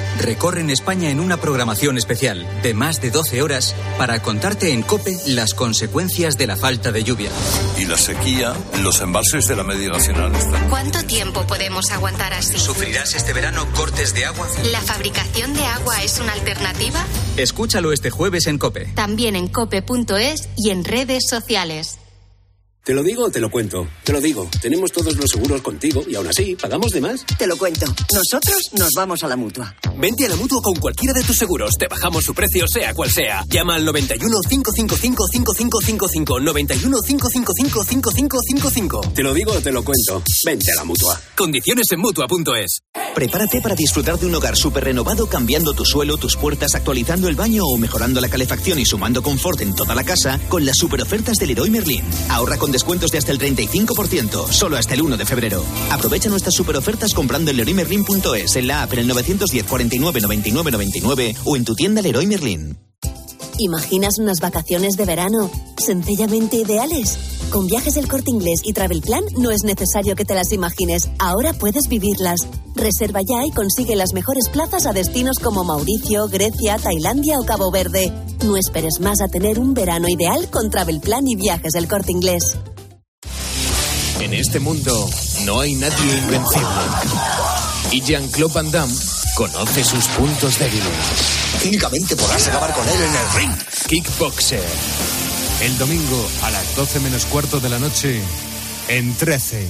recorren 0.19 0.69
España 0.69 1.09
en 1.09 1.19
una 1.19 1.37
programación 1.37 1.97
especial 1.97 2.47
de 2.63 2.73
más 2.73 3.01
de 3.01 3.11
12 3.11 3.41
horas 3.41 3.75
para 3.97 4.21
contarte 4.21 4.73
en 4.73 4.81
COPE 4.81 5.17
las 5.27 5.53
consecuencias 5.53 6.37
de 6.37 6.47
la 6.47 6.57
falta 6.57 6.91
de 6.91 7.03
lluvia. 7.03 7.31
Y 7.77 7.85
la 7.85 7.97
sequía, 7.97 8.53
los 8.83 9.01
embalses 9.01 9.47
de 9.47 9.55
la 9.55 9.63
media 9.63 9.89
nacional 9.89 10.35
están. 10.35 10.69
¿Cuánto 10.69 11.03
tiempo 11.03 11.45
podemos 11.47 11.91
aguantar 11.91 12.33
así? 12.33 12.57
¿Sufrirás 12.57 13.15
este 13.15 13.33
verano 13.33 13.67
cortes 13.75 14.13
de 14.13 14.25
agua? 14.25 14.47
¿La 14.71 14.81
fabricación 14.81 15.53
de 15.53 15.65
agua 15.65 16.03
es 16.03 16.19
una 16.19 16.33
alternativa? 16.33 17.03
Escúchalo 17.37 17.93
este 17.93 18.09
jueves 18.09 18.47
en 18.47 18.57
COPE. 18.57 18.91
También 18.95 19.35
en 19.35 19.47
cope.es 19.47 20.49
y 20.57 20.69
en 20.69 20.83
redes 20.83 21.27
sociales. 21.27 22.00
¿Te 22.83 22.95
lo 22.95 23.03
digo 23.03 23.25
o 23.25 23.29
te 23.29 23.39
lo 23.39 23.51
cuento? 23.51 23.87
Te 24.03 24.11
lo 24.11 24.19
digo. 24.19 24.49
Tenemos 24.59 24.91
todos 24.91 25.15
los 25.15 25.29
seguros 25.29 25.61
contigo 25.61 26.03
y 26.07 26.15
aún 26.15 26.25
así, 26.27 26.55
¿pagamos 26.55 26.89
de 26.89 26.99
más? 26.99 27.23
Te 27.37 27.45
lo 27.45 27.55
cuento. 27.55 27.85
Nosotros 28.11 28.71
nos 28.73 28.89
vamos 28.95 29.23
a 29.23 29.27
la 29.27 29.35
mutua. 29.35 29.75
Vente 29.97 30.25
a 30.25 30.29
la 30.29 30.35
mutua 30.35 30.59
con 30.63 30.73
cualquiera 30.77 31.13
de 31.13 31.23
tus 31.23 31.37
seguros. 31.37 31.75
Te 31.77 31.87
bajamos 31.87 32.25
su 32.25 32.33
precio, 32.33 32.65
sea 32.67 32.95
cual 32.95 33.11
sea. 33.11 33.45
Llama 33.47 33.75
al 33.75 33.85
91 33.85 34.35
555 34.49 35.27
5555. 35.31 36.39
91 36.39 36.97
555 37.05 37.83
5555. 37.83 39.01
Te 39.13 39.21
lo 39.21 39.35
digo 39.35 39.51
o 39.51 39.61
te 39.61 39.71
lo 39.71 39.83
cuento. 39.83 40.23
Vente 40.43 40.71
a 40.71 40.75
la 40.77 40.83
mutua. 40.83 41.21
Condiciones 41.35 41.85
en 41.91 41.99
mutua.es. 41.99 42.79
Prepárate 43.13 43.61
para 43.61 43.75
disfrutar 43.75 44.17
de 44.17 44.25
un 44.25 44.33
hogar 44.33 44.57
súper 44.57 44.85
renovado 44.85 45.27
cambiando 45.27 45.73
tu 45.73 45.85
suelo, 45.85 46.17
tus 46.17 46.35
puertas, 46.35 46.73
actualizando 46.73 47.27
el 47.27 47.35
baño 47.35 47.63
o 47.63 47.77
mejorando 47.77 48.21
la 48.21 48.29
calefacción 48.29 48.79
y 48.79 48.85
sumando 48.85 49.21
confort 49.21 49.61
en 49.61 49.75
toda 49.75 49.93
la 49.93 50.03
casa 50.03 50.39
con 50.49 50.65
las 50.65 50.77
super 50.77 51.03
ofertas 51.03 51.37
del 51.37 51.49
Leroy 51.49 51.69
Merlin. 51.69 52.03
Ahorra 52.29 52.57
con 52.57 52.70
descuentos 52.71 53.11
de 53.11 53.17
hasta 53.17 53.31
el 53.31 53.39
35%, 53.39 54.51
solo 54.51 54.77
hasta 54.77 54.93
el 54.93 55.01
1 55.01 55.17
de 55.17 55.25
febrero. 55.25 55.63
Aprovecha 55.89 56.29
nuestras 56.29 56.55
super 56.55 56.75
ofertas 56.77 57.13
comprando 57.13 57.51
en 57.51 57.57
leroymerlin.es, 57.57 58.55
en 58.55 58.67
la 58.67 58.83
app 58.83 58.93
en 58.93 58.99
el 58.99 59.07
910 59.07 59.65
49 59.65 60.21
99 60.21 60.71
99 60.71 61.35
o 61.45 61.55
en 61.55 61.65
tu 61.65 61.75
tienda 61.75 62.01
Leroy 62.01 62.25
Merlin. 62.27 62.77
¿Imaginas 63.59 64.17
unas 64.17 64.39
vacaciones 64.39 64.97
de 64.97 65.05
verano 65.05 65.51
sencillamente 65.77 66.57
ideales? 66.57 67.30
Con 67.51 67.67
viajes 67.67 67.95
del 67.95 68.07
corte 68.07 68.31
inglés 68.31 68.61
y 68.63 68.71
Travel 68.71 69.01
Plan 69.01 69.25
no 69.37 69.51
es 69.51 69.63
necesario 69.65 70.15
que 70.15 70.23
te 70.23 70.33
las 70.33 70.53
imagines, 70.53 71.09
ahora 71.19 71.51
puedes 71.51 71.89
vivirlas. 71.89 72.47
Reserva 72.75 73.19
ya 73.27 73.45
y 73.45 73.51
consigue 73.51 73.97
las 73.97 74.13
mejores 74.13 74.47
plazas 74.47 74.85
a 74.85 74.93
destinos 74.93 75.37
como 75.37 75.65
Mauricio, 75.65 76.29
Grecia, 76.29 76.77
Tailandia 76.81 77.37
o 77.39 77.43
Cabo 77.43 77.69
Verde. 77.69 78.09
No 78.45 78.55
esperes 78.55 79.01
más 79.01 79.19
a 79.19 79.27
tener 79.27 79.59
un 79.59 79.73
verano 79.73 80.07
ideal 80.07 80.49
con 80.49 80.69
Travel 80.69 81.01
Plan 81.01 81.27
y 81.27 81.35
viajes 81.35 81.73
del 81.73 81.89
corte 81.89 82.13
inglés. 82.13 82.55
En 84.21 84.33
este 84.33 84.61
mundo 84.61 85.09
no 85.43 85.59
hay 85.59 85.75
nadie 85.75 86.17
invencible. 86.19 86.67
Y 87.91 88.01
Jean-Claude 88.01 88.53
Van 88.53 88.71
Damme 88.71 88.93
conoce 89.35 89.83
sus 89.83 90.07
puntos 90.07 90.57
débiles. 90.57 91.65
Únicamente 91.65 92.15
podrás 92.15 92.47
acabar 92.47 92.73
con 92.73 92.87
él 92.87 92.95
en 92.95 93.13
el 93.13 93.33
ring. 93.35 93.51
Kickboxer. 93.89 95.10
El 95.61 95.77
domingo 95.77 96.27
a 96.41 96.49
las 96.49 96.75
12 96.75 96.99
menos 97.01 97.25
cuarto 97.25 97.59
de 97.59 97.69
la 97.69 97.77
noche 97.77 98.19
en 98.87 99.13
13. 99.13 99.69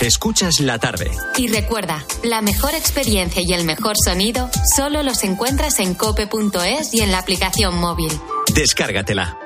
Escuchas 0.00 0.60
la 0.60 0.78
tarde. 0.78 1.10
Y 1.36 1.48
recuerda, 1.48 2.02
la 2.22 2.40
mejor 2.40 2.74
experiencia 2.74 3.42
y 3.44 3.52
el 3.52 3.64
mejor 3.64 3.96
sonido 4.02 4.48
solo 4.74 5.02
los 5.02 5.22
encuentras 5.22 5.78
en 5.80 5.92
cope.es 5.92 6.94
y 6.94 7.00
en 7.02 7.12
la 7.12 7.18
aplicación 7.18 7.76
móvil. 7.76 8.10
Descárgatela. 8.54 9.45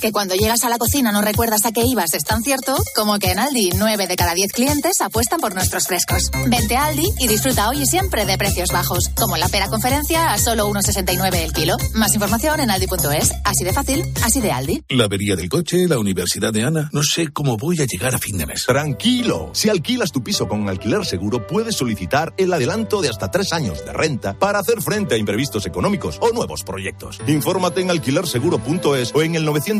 Que 0.00 0.12
cuando 0.12 0.34
llegas 0.34 0.64
a 0.64 0.68
la 0.68 0.78
cocina 0.78 1.12
no 1.12 1.22
recuerdas 1.22 1.64
a 1.66 1.72
qué 1.72 1.82
ibas 1.84 2.14
es 2.14 2.24
tan 2.24 2.42
cierto 2.42 2.76
como 2.94 3.18
que 3.18 3.30
en 3.32 3.38
Aldi 3.38 3.70
9 3.76 4.06
de 4.06 4.16
cada 4.16 4.34
10 4.34 4.52
clientes 4.52 5.00
apuestan 5.00 5.40
por 5.40 5.54
nuestros 5.54 5.86
frescos. 5.86 6.30
Vente 6.46 6.76
a 6.76 6.86
Aldi 6.86 7.06
y 7.18 7.28
disfruta 7.28 7.68
hoy 7.68 7.82
y 7.82 7.86
siempre 7.86 8.24
de 8.24 8.38
precios 8.38 8.70
bajos, 8.70 9.10
como 9.16 9.36
la 9.36 9.48
pera 9.48 9.68
conferencia 9.68 10.32
a 10.32 10.38
solo 10.38 10.68
1,69 10.68 11.34
el 11.36 11.52
kilo. 11.52 11.76
Más 11.94 12.14
información 12.14 12.60
en 12.60 12.70
aldi.es. 12.70 13.32
Así 13.44 13.64
de 13.64 13.72
fácil, 13.72 14.04
así 14.22 14.40
de 14.40 14.52
Aldi. 14.52 14.84
La 14.88 15.04
avería 15.04 15.36
del 15.36 15.48
coche, 15.48 15.88
la 15.88 15.98
universidad 15.98 16.52
de 16.52 16.64
Ana. 16.64 16.90
No 16.92 17.02
sé 17.02 17.28
cómo 17.28 17.56
voy 17.56 17.80
a 17.80 17.86
llegar 17.86 18.14
a 18.14 18.18
fin 18.18 18.38
de 18.38 18.46
mes. 18.46 18.66
Tranquilo. 18.66 19.50
Si 19.54 19.68
alquilas 19.68 20.12
tu 20.12 20.22
piso 20.22 20.48
con 20.48 20.68
alquiler 20.68 21.04
seguro, 21.04 21.46
puedes 21.46 21.76
solicitar 21.76 22.32
el 22.36 22.52
adelanto 22.52 23.00
de 23.02 23.08
hasta 23.08 23.30
tres 23.30 23.52
años 23.52 23.84
de 23.84 23.92
renta 23.92 24.34
para 24.38 24.58
hacer 24.58 24.82
frente 24.82 25.14
a 25.14 25.18
imprevistos 25.18 25.66
económicos 25.66 26.18
o 26.20 26.32
nuevos 26.32 26.64
proyectos. 26.64 27.20
Infórmate 27.26 27.80
en 27.80 27.90
alquilerseguro.es 27.90 29.12
o 29.14 29.22
en 29.22 29.34
el 29.34 29.44
910 29.44 29.79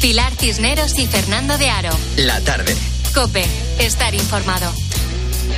Pilar 0.00 0.32
Cisneros 0.34 0.98
y 0.98 1.06
Fernando 1.06 1.58
de 1.58 1.68
Aro. 1.68 1.90
La 2.16 2.40
tarde. 2.40 2.74
Cope, 3.14 3.44
estar 3.78 4.14
informado. 4.14 4.72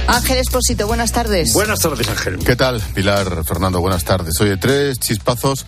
Ángel 0.08 0.38
Espósito, 0.38 0.88
buenas 0.88 1.12
tardes. 1.12 1.52
Buenas 1.52 1.78
tardes, 1.78 2.08
Ángel. 2.08 2.38
¿Qué 2.38 2.56
tal, 2.56 2.80
Pilar, 2.92 3.44
Fernando? 3.44 3.80
Buenas 3.80 4.04
tardes. 4.04 4.40
Oye, 4.40 4.56
tres 4.56 4.98
chispazos. 4.98 5.64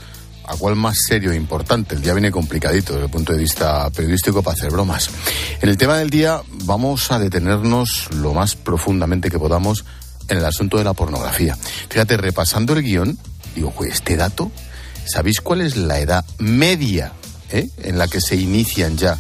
¿A 0.46 0.56
cuál 0.56 0.74
más 0.74 0.96
serio 1.08 1.30
e 1.30 1.36
importante? 1.36 1.94
El 1.94 2.02
día 2.02 2.14
viene 2.14 2.32
complicadito 2.32 2.94
desde 2.94 3.06
el 3.06 3.12
punto 3.12 3.32
de 3.32 3.38
vista 3.38 3.88
periodístico 3.90 4.42
para 4.42 4.56
hacer 4.56 4.72
bromas. 4.72 5.08
En 5.62 5.68
el 5.68 5.76
tema 5.76 5.96
del 5.96 6.10
día 6.10 6.42
vamos 6.64 7.12
a 7.12 7.20
detenernos 7.20 8.08
lo 8.12 8.34
más 8.34 8.56
profundamente 8.56 9.30
que 9.30 9.38
podamos 9.38 9.84
en 10.28 10.38
el 10.38 10.44
asunto 10.44 10.78
de 10.78 10.84
la 10.84 10.94
pornografía. 10.94 11.56
Fíjate, 11.88 12.16
repasando 12.16 12.72
el 12.72 12.82
guion, 12.82 13.16
digo, 13.54 13.72
este 13.88 14.16
dato, 14.16 14.50
¿sabéis 15.06 15.40
cuál 15.40 15.60
es 15.60 15.76
la 15.76 16.00
edad 16.00 16.24
media 16.38 17.12
¿eh? 17.50 17.68
en 17.82 17.98
la 17.98 18.08
que 18.08 18.20
se 18.20 18.36
inician 18.36 18.96
ya 18.96 19.18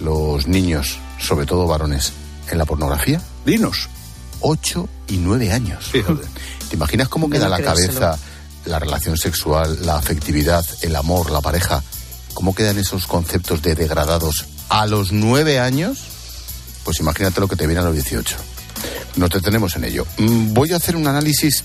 los 0.00 0.46
niños, 0.46 0.98
sobre 1.18 1.46
todo 1.46 1.66
varones, 1.66 2.12
en 2.50 2.58
la 2.58 2.64
pornografía? 2.64 3.20
Dinos. 3.44 3.88
Ocho 4.40 4.88
y 5.08 5.18
nueve 5.18 5.52
años. 5.52 5.86
Fíjate. 5.86 6.22
¿Te 6.70 6.76
imaginas 6.76 7.08
cómo 7.08 7.28
queda 7.28 7.44
No 7.44 7.50
la 7.50 7.56
creérselo. 7.58 8.00
cabeza, 8.00 8.18
la 8.64 8.78
relación 8.78 9.16
sexual, 9.16 9.78
la 9.84 9.96
afectividad, 9.96 10.64
el 10.82 10.96
amor, 10.96 11.30
la 11.30 11.40
pareja? 11.40 11.82
¿Cómo 12.34 12.54
quedan 12.54 12.78
esos 12.78 13.06
conceptos 13.06 13.60
de 13.62 13.74
degradados 13.74 14.46
a 14.68 14.86
los 14.86 15.12
nueve 15.12 15.58
años? 15.58 15.98
Pues 16.84 17.00
imagínate 17.00 17.40
lo 17.40 17.48
que 17.48 17.56
te 17.56 17.66
viene 17.66 17.80
a 17.80 17.84
los 17.84 17.92
18. 17.92 18.36
Nos 19.16 19.30
detenemos 19.30 19.74
en 19.76 19.84
ello. 19.84 20.06
Mm, 20.18 20.54
Voy 20.54 20.72
a 20.72 20.76
hacer 20.76 20.96
un 20.96 21.06
análisis 21.06 21.64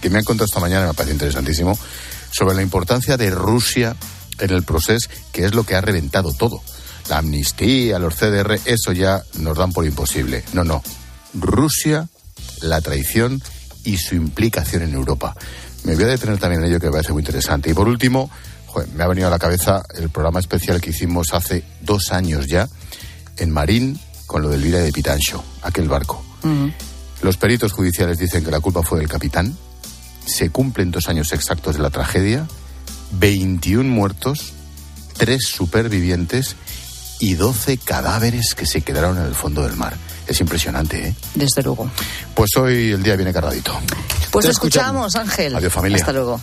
que 0.00 0.10
me 0.10 0.18
han 0.18 0.24
contado 0.24 0.44
esta 0.44 0.60
mañana, 0.60 0.86
me 0.86 0.94
parece 0.94 1.14
interesantísimo, 1.14 1.76
sobre 2.30 2.54
la 2.54 2.62
importancia 2.62 3.16
de 3.16 3.30
Rusia 3.30 3.96
en 4.38 4.50
el 4.50 4.62
proceso, 4.62 5.08
que 5.32 5.44
es 5.44 5.54
lo 5.54 5.64
que 5.64 5.74
ha 5.74 5.80
reventado 5.80 6.32
todo. 6.32 6.62
La 7.08 7.18
amnistía, 7.18 7.98
los 7.98 8.16
CDR, 8.16 8.58
eso 8.64 8.92
ya 8.92 9.22
nos 9.38 9.56
dan 9.56 9.72
por 9.72 9.86
imposible. 9.86 10.44
No, 10.52 10.64
no. 10.64 10.82
Rusia, 11.34 12.08
la 12.62 12.80
traición 12.80 13.42
y 13.84 13.98
su 13.98 14.14
implicación 14.16 14.82
en 14.82 14.94
Europa. 14.94 15.36
Me 15.84 15.94
voy 15.94 16.04
a 16.04 16.08
detener 16.08 16.38
también 16.38 16.62
en 16.62 16.68
ello 16.68 16.80
que 16.80 16.86
me 16.86 16.92
parece 16.92 17.12
muy 17.12 17.20
interesante. 17.20 17.70
Y 17.70 17.74
por 17.74 17.86
último, 17.86 18.28
joder, 18.66 18.88
me 18.88 19.04
ha 19.04 19.06
venido 19.06 19.28
a 19.28 19.30
la 19.30 19.38
cabeza 19.38 19.84
el 19.94 20.10
programa 20.10 20.40
especial 20.40 20.80
que 20.80 20.90
hicimos 20.90 21.28
hace 21.32 21.62
dos 21.82 22.10
años 22.10 22.46
ya 22.46 22.68
en 23.36 23.50
Marín 23.52 23.98
con 24.26 24.42
lo 24.42 24.48
del 24.48 24.62
Vira 24.62 24.80
de 24.80 24.92
Pitancho, 24.92 25.42
aquel 25.62 25.88
barco. 25.88 26.22
Los 27.22 27.36
peritos 27.36 27.72
judiciales 27.72 28.18
dicen 28.18 28.44
que 28.44 28.50
la 28.50 28.60
culpa 28.60 28.82
fue 28.82 28.98
del 28.98 29.08
capitán. 29.08 29.56
Se 30.26 30.50
cumplen 30.50 30.90
dos 30.90 31.08
años 31.08 31.32
exactos 31.32 31.76
de 31.76 31.82
la 31.82 31.90
tragedia. 31.90 32.46
21 33.12 33.88
muertos, 33.88 34.52
3 35.16 35.42
supervivientes 35.44 36.56
y 37.20 37.34
12 37.34 37.78
cadáveres 37.78 38.54
que 38.54 38.66
se 38.66 38.82
quedaron 38.82 39.18
en 39.18 39.24
el 39.24 39.34
fondo 39.34 39.62
del 39.62 39.76
mar. 39.76 39.96
Es 40.26 40.40
impresionante, 40.40 41.08
¿eh? 41.08 41.14
Desde 41.34 41.62
luego. 41.62 41.90
Pues 42.34 42.50
hoy 42.56 42.90
el 42.90 43.02
día 43.02 43.16
viene 43.16 43.32
cargadito. 43.32 43.78
Pues 44.30 44.46
Te 44.46 44.52
escuchamos, 44.52 45.14
Ángel. 45.14 45.54
Adiós, 45.54 45.72
familia. 45.72 45.98
Hasta 45.98 46.12
luego. 46.12 46.40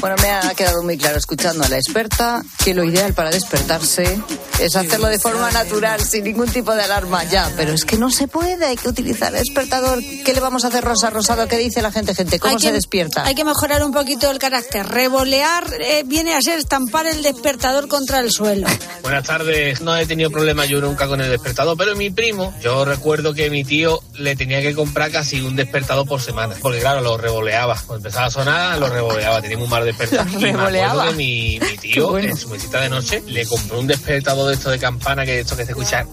Bueno, 0.00 0.16
me 0.22 0.30
ha 0.30 0.54
quedado 0.54 0.82
muy 0.82 0.96
claro 0.96 1.18
escuchando 1.18 1.62
a 1.62 1.68
la 1.68 1.76
experta 1.76 2.42
que 2.64 2.72
lo 2.72 2.84
ideal 2.84 3.12
para 3.12 3.30
despertarse 3.30 4.18
es 4.58 4.74
hacerlo 4.74 5.08
de 5.08 5.18
forma 5.18 5.50
natural, 5.50 6.00
sin 6.02 6.24
ningún 6.24 6.48
tipo 6.48 6.74
de 6.74 6.82
alarma. 6.82 7.24
Ya, 7.24 7.50
pero 7.56 7.72
es 7.74 7.84
que 7.84 7.98
no 7.98 8.10
se 8.10 8.26
puede, 8.26 8.64
hay 8.64 8.76
que 8.76 8.88
utilizar 8.88 9.34
el 9.34 9.40
despertador. 9.40 9.98
¿Qué 10.24 10.32
le 10.32 10.40
vamos 10.40 10.64
a 10.64 10.68
hacer, 10.68 10.84
Rosa 10.84 11.10
Rosado? 11.10 11.46
¿Qué 11.48 11.58
dice 11.58 11.82
la 11.82 11.92
gente, 11.92 12.14
gente? 12.14 12.38
¿Cómo 12.38 12.54
Hay 12.54 12.60
se 12.60 12.68
que- 12.68 12.72
despierta? 12.74 13.24
Hay 13.26 13.34
que 13.34 13.44
mejorar 13.44 13.82
un 13.84 13.92
poquito 13.92 14.30
el 14.30 14.38
carácter. 14.38 14.86
Revolear 14.86 15.64
eh, 15.80 16.02
viene 16.06 16.34
a 16.34 16.40
ser 16.40 16.58
estampar 16.58 17.06
el 17.06 17.22
despertador 17.22 17.86
contra 17.88 18.20
el 18.20 18.30
suelo. 18.32 18.66
Buenas 19.02 19.24
tardes. 19.26 19.82
No 19.82 19.94
he 19.96 20.06
tenido 20.06 20.30
problema 20.30 20.64
yo 20.64 20.80
nunca 20.80 21.08
con 21.08 21.20
el 21.20 21.30
despertador, 21.30 21.76
pero 21.76 21.94
mi 21.94 22.08
primo, 22.10 22.54
yo 22.62 22.84
recuerdo 22.86 23.34
que 23.34 23.50
mi 23.50 23.64
tío 23.64 24.00
le 24.14 24.34
tenía 24.34 24.62
que 24.62 24.74
comprar 24.74 25.10
casi 25.10 25.40
un 25.42 25.56
despertador 25.56 26.06
por 26.06 26.22
semana. 26.22 26.54
Porque 26.60 26.80
claro, 26.80 27.02
lo 27.02 27.18
revoleaba. 27.18 27.74
Cuando 27.86 27.96
empezaba 28.08 28.26
a 28.26 28.30
sonar, 28.30 28.78
lo 28.78 28.88
revoleaba. 28.88 29.40
Teníamos 29.42 29.64
un 29.64 29.70
mar 29.70 29.84
de 29.92 29.98
despertador. 29.98 30.32
Lo 30.32 30.38
Y 30.48 30.52
me 30.52 30.80
acuerdo 30.82 31.10
que 31.10 31.16
mi, 31.16 31.60
mi 31.60 31.76
tío, 31.80 32.10
bueno. 32.10 32.28
en 32.30 32.36
su 32.36 32.48
mesita 32.48 32.80
de 32.80 32.88
noche, 32.88 33.22
le 33.26 33.46
compró 33.46 33.80
un 33.80 33.86
despertador 33.86 34.48
de 34.48 34.54
esto 34.54 34.70
de 34.70 34.78
campana, 34.78 35.24
que 35.24 35.40
esto 35.40 35.56
que 35.56 35.64
se 35.64 35.72
escucha. 35.72 36.06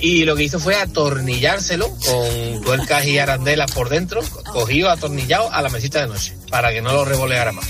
Y 0.00 0.24
lo 0.24 0.34
que 0.36 0.44
hizo 0.44 0.58
fue 0.58 0.74
atornillárselo 0.76 1.88
con 1.88 2.62
tuercas 2.64 3.04
y 3.06 3.18
arandelas 3.18 3.70
por 3.72 3.88
dentro, 3.88 4.20
cogido, 4.52 4.90
atornillado 4.90 5.52
a 5.52 5.62
la 5.62 5.68
mesita 5.68 6.00
de 6.00 6.08
noche, 6.08 6.34
para 6.50 6.72
que 6.72 6.82
no 6.82 6.92
lo 6.92 7.04
revoleara 7.04 7.52
más. 7.52 7.66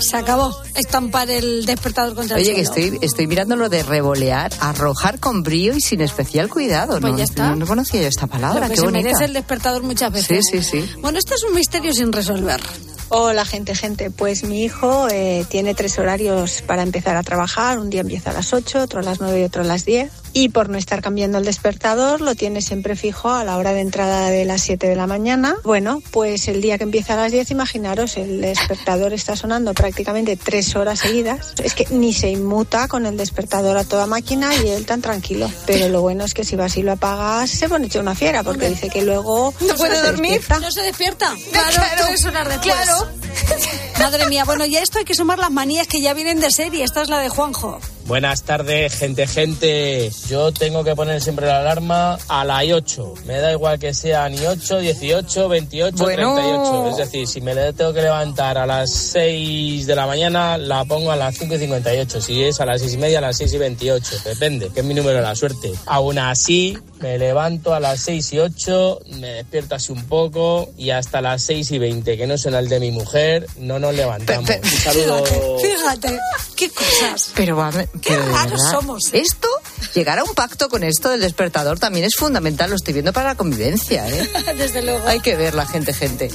Se 0.00 0.16
acabó 0.16 0.54
estampar 0.74 1.30
el 1.30 1.66
despertador 1.66 2.14
contra 2.16 2.36
Oye, 2.36 2.50
el 2.50 2.56
que 2.56 2.64
suelo. 2.66 2.82
estoy, 2.84 2.98
estoy 3.06 3.26
mirando 3.28 3.54
lo 3.54 3.68
de 3.68 3.82
revolear, 3.84 4.52
arrojar 4.60 5.20
con 5.20 5.42
brío 5.44 5.74
y 5.74 5.80
sin 5.80 6.00
especial 6.00 6.48
cuidado. 6.48 6.98
Pues 7.00 7.12
no, 7.12 7.16
ya 7.16 7.24
está. 7.24 7.50
no, 7.50 7.56
no 7.56 7.66
conocía 7.66 8.02
yo 8.02 8.08
esta 8.08 8.26
palabra, 8.26 8.62
Lo 8.62 8.66
que 8.66 8.74
qué 8.74 8.80
se 8.80 8.84
bonita. 8.86 9.04
merece 9.04 9.24
el 9.26 9.32
despertador 9.32 9.82
muchas 9.84 10.10
Sí, 10.12 10.34
veces. 10.34 10.46
sí, 10.50 10.62
sí. 10.62 10.90
Bueno, 11.00 11.18
esto 11.18 11.34
es 11.34 11.44
un 11.44 11.54
misterio 11.54 11.92
sin 11.92 12.12
resolver. 12.12 12.60
Hola 13.08 13.44
gente, 13.44 13.74
gente. 13.74 14.10
Pues 14.10 14.44
mi 14.44 14.64
hijo 14.64 15.08
eh, 15.10 15.44
tiene 15.48 15.74
tres 15.74 15.98
horarios 15.98 16.62
para 16.62 16.82
empezar 16.82 17.16
a 17.16 17.22
trabajar. 17.22 17.78
Un 17.78 17.90
día 17.90 18.00
empieza 18.00 18.30
a 18.30 18.32
las 18.32 18.52
8, 18.52 18.82
otro 18.82 19.00
a 19.00 19.02
las 19.02 19.20
9 19.20 19.40
y 19.40 19.44
otro 19.44 19.62
a 19.62 19.64
las 19.64 19.84
10. 19.84 20.10
y 20.36 20.48
por 20.48 20.68
no 20.68 20.76
estar 20.76 21.00
cambiando 21.00 21.38
el 21.38 21.44
despertador 21.44 22.20
lo 22.20 22.34
tiene 22.34 22.60
siempre 22.60 22.96
fijo 22.96 23.30
a 23.30 23.44
la 23.44 23.56
hora 23.56 23.72
de 23.72 23.80
entrada 23.80 24.30
de 24.30 24.44
las 24.44 24.62
7 24.62 24.88
de 24.88 24.96
la 24.96 25.06
mañana. 25.06 25.54
Bueno, 25.62 26.02
pues 26.10 26.48
el 26.48 26.60
día 26.60 26.76
que 26.76 26.82
empieza 26.82 27.14
a 27.14 27.16
las 27.16 27.30
10, 27.30 27.52
imaginaros, 27.52 28.16
el 28.16 28.40
despertador 28.40 29.12
está 29.12 29.36
sonando 29.36 29.74
prácticamente 29.74 30.36
tres 30.36 30.74
horas 30.74 30.98
seguidas. 30.98 31.54
Es 31.62 31.74
que 31.74 31.86
ni 31.90 32.12
se 32.12 32.30
inmuta 32.30 32.88
con 32.88 33.06
el 33.06 33.16
despertador 33.16 33.76
a 33.76 33.84
toda 33.84 34.06
máquina 34.06 34.54
y 34.56 34.70
él 34.70 34.86
tan 34.86 35.00
tranquilo. 35.00 35.48
Pero 35.66 35.88
lo 35.88 36.00
bueno 36.02 36.24
es 36.24 36.34
que 36.34 36.44
si 36.44 36.56
vas 36.56 36.76
y 36.76 36.82
lo 36.82 36.92
apagas, 36.92 37.48
se 37.50 37.68
pone 37.68 37.86
hecho 37.86 38.00
una 38.00 38.16
fiera 38.16 38.42
porque 38.42 38.68
dice 38.68 38.88
que 38.88 39.02
luego 39.02 39.54
no 39.60 39.74
puede 39.76 40.02
dormir, 40.02 40.42
no 40.60 40.70
se 40.72 40.82
despierta. 40.82 41.32
Claro, 41.52 41.76
claro 41.76 42.04
tres 42.08 42.24
horas 42.24 42.48
después. 42.48 42.74
Claro. 42.74 42.93
you 42.94 43.90
Madre 44.04 44.26
mía, 44.26 44.44
bueno, 44.44 44.66
ya 44.66 44.82
esto 44.82 44.98
hay 44.98 45.06
que 45.06 45.14
sumar 45.14 45.38
las 45.38 45.50
manías 45.50 45.86
que 45.86 45.98
ya 46.02 46.12
vienen 46.12 46.38
de 46.38 46.50
serie. 46.50 46.84
Esta 46.84 47.00
es 47.00 47.08
la 47.08 47.20
de 47.20 47.30
Juanjo. 47.30 47.80
Buenas 48.06 48.42
tardes, 48.42 48.94
gente, 48.94 49.26
gente. 49.26 50.10
Yo 50.28 50.52
tengo 50.52 50.84
que 50.84 50.94
poner 50.94 51.22
siempre 51.22 51.46
la 51.46 51.60
alarma 51.60 52.18
a 52.28 52.44
las 52.44 52.64
8. 52.70 53.14
Me 53.24 53.38
da 53.38 53.50
igual 53.50 53.78
que 53.78 53.94
sea 53.94 54.28
ni 54.28 54.44
8, 54.44 54.80
18, 54.80 55.48
28, 55.48 56.04
38. 56.04 56.90
Es 56.90 56.96
decir, 56.98 57.26
si 57.26 57.40
me 57.40 57.54
tengo 57.72 57.94
que 57.94 58.02
levantar 58.02 58.58
a 58.58 58.66
las 58.66 58.90
6 58.90 59.86
de 59.86 59.96
la 59.96 60.06
mañana, 60.06 60.58
la 60.58 60.84
pongo 60.84 61.10
a 61.10 61.16
las 61.16 61.38
5 61.38 61.54
y 61.54 61.58
58. 61.60 62.20
Si 62.20 62.44
es 62.44 62.60
a 62.60 62.66
las 62.66 62.82
6 62.82 62.92
y 62.92 62.98
media, 62.98 63.18
a 63.18 63.22
las 63.22 63.38
6 63.38 63.54
y 63.54 63.58
28. 63.58 64.16
Depende, 64.26 64.68
que 64.68 64.80
es 64.80 64.86
mi 64.86 64.92
número 64.92 65.16
de 65.16 65.22
la 65.22 65.34
suerte. 65.34 65.72
Aún 65.86 66.18
así, 66.18 66.76
me 67.00 67.16
levanto 67.16 67.72
a 67.72 67.80
las 67.80 68.00
6 68.00 68.32
y 68.34 68.38
8, 68.38 69.00
me 69.18 69.28
despierto 69.28 69.76
así 69.76 69.92
un 69.92 70.04
poco 70.04 70.70
y 70.76 70.90
hasta 70.90 71.22
las 71.22 71.42
6 71.42 71.70
y 71.72 71.78
20, 71.78 72.18
que 72.18 72.26
no 72.26 72.36
suena 72.36 72.58
el 72.58 72.68
de 72.68 72.80
mi 72.80 72.90
mujer, 72.90 73.46
no 73.56 73.78
nos 73.94 73.96
levantamos. 73.96 74.50
un 74.50 74.70
saludo. 74.70 75.24
Fíjate, 75.60 76.18
qué 76.56 76.70
cosas. 76.70 77.32
Pero 77.34 77.56
va, 77.56 77.70
Qué 78.00 78.16
raros 78.16 78.60
somos. 78.70 79.12
¿eh? 79.12 79.20
Esto, 79.20 79.48
llegar 79.94 80.18
a 80.18 80.24
un 80.24 80.34
pacto 80.34 80.68
con 80.68 80.82
esto 80.84 81.10
del 81.10 81.20
despertador 81.20 81.78
también 81.78 82.04
es 82.04 82.16
fundamental, 82.16 82.70
lo 82.70 82.76
estoy 82.76 82.94
viendo 82.94 83.12
para 83.12 83.30
la 83.30 83.34
convivencia, 83.34 84.08
¿eh? 84.08 84.28
Desde 84.58 84.82
luego. 84.82 85.06
Hay 85.08 85.20
que 85.20 85.36
ver 85.36 85.54
la 85.54 85.66
gente, 85.66 85.92
gente. 85.92 86.30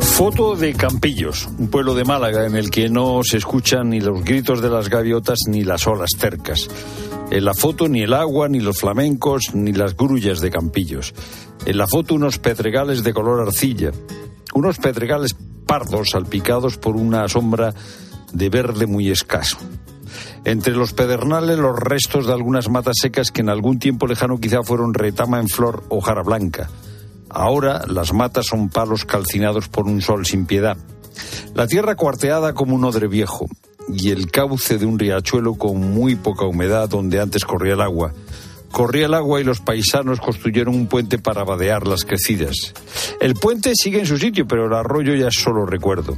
Foto 0.00 0.54
de 0.54 0.74
Campillos, 0.74 1.48
un 1.58 1.68
pueblo 1.68 1.94
de 1.94 2.04
Málaga 2.04 2.44
en 2.44 2.54
el 2.54 2.70
que 2.70 2.90
no 2.90 3.22
se 3.24 3.38
escuchan 3.38 3.88
ni 3.88 4.00
los 4.00 4.22
gritos 4.22 4.60
de 4.60 4.68
las 4.68 4.90
gaviotas 4.90 5.38
ni 5.46 5.64
las 5.64 5.86
olas 5.86 6.10
cercas. 6.18 6.68
En 7.30 7.44
la 7.44 7.54
foto 7.54 7.88
ni 7.88 8.02
el 8.02 8.12
agua, 8.12 8.48
ni 8.48 8.60
los 8.60 8.78
flamencos, 8.78 9.54
ni 9.54 9.72
las 9.72 9.96
grullas 9.96 10.40
de 10.40 10.50
Campillos. 10.50 11.14
En 11.64 11.78
la 11.78 11.86
foto 11.86 12.14
unos 12.14 12.38
pedregales 12.38 13.02
de 13.02 13.14
color 13.14 13.40
arcilla, 13.40 13.92
unos 14.54 14.78
pedregales 14.78 15.36
pardos 15.66 16.10
salpicados 16.10 16.76
por 16.76 16.96
una 16.96 17.28
sombra 17.28 17.74
de 18.32 18.48
verde 18.48 18.86
muy 18.86 19.10
escaso. 19.10 19.58
Entre 20.44 20.74
los 20.74 20.92
pedernales 20.92 21.58
los 21.58 21.78
restos 21.78 22.26
de 22.26 22.32
algunas 22.32 22.68
matas 22.68 22.96
secas 23.00 23.30
que 23.30 23.42
en 23.42 23.50
algún 23.50 23.78
tiempo 23.78 24.06
lejano 24.06 24.38
quizá 24.38 24.62
fueron 24.62 24.94
retama 24.94 25.38
en 25.38 25.48
flor 25.48 25.84
o 25.88 26.00
jara 26.00 26.22
blanca. 26.22 26.68
Ahora 27.28 27.82
las 27.86 28.12
matas 28.12 28.46
son 28.46 28.68
palos 28.68 29.04
calcinados 29.04 29.68
por 29.68 29.86
un 29.86 30.00
sol 30.00 30.26
sin 30.26 30.46
piedad. 30.46 30.76
La 31.54 31.66
tierra 31.66 31.94
cuarteada 31.94 32.54
como 32.54 32.74
un 32.74 32.84
odre 32.84 33.06
viejo 33.06 33.46
y 33.88 34.10
el 34.10 34.30
cauce 34.30 34.78
de 34.78 34.86
un 34.86 34.98
riachuelo 34.98 35.54
con 35.54 35.78
muy 35.92 36.16
poca 36.16 36.44
humedad 36.44 36.88
donde 36.88 37.20
antes 37.20 37.44
corría 37.44 37.74
el 37.74 37.80
agua. 37.80 38.12
Corría 38.70 39.06
el 39.06 39.14
agua 39.14 39.40
y 39.40 39.44
los 39.44 39.60
paisanos 39.60 40.20
construyeron 40.20 40.74
un 40.74 40.86
puente 40.86 41.18
para 41.18 41.44
vadear 41.44 41.86
las 41.86 42.04
crecidas. 42.04 42.72
El 43.20 43.34
puente 43.34 43.72
sigue 43.74 44.00
en 44.00 44.06
su 44.06 44.16
sitio, 44.16 44.46
pero 44.46 44.66
el 44.66 44.74
arroyo 44.74 45.14
ya 45.14 45.28
es 45.28 45.34
solo 45.34 45.66
recuerdo. 45.66 46.16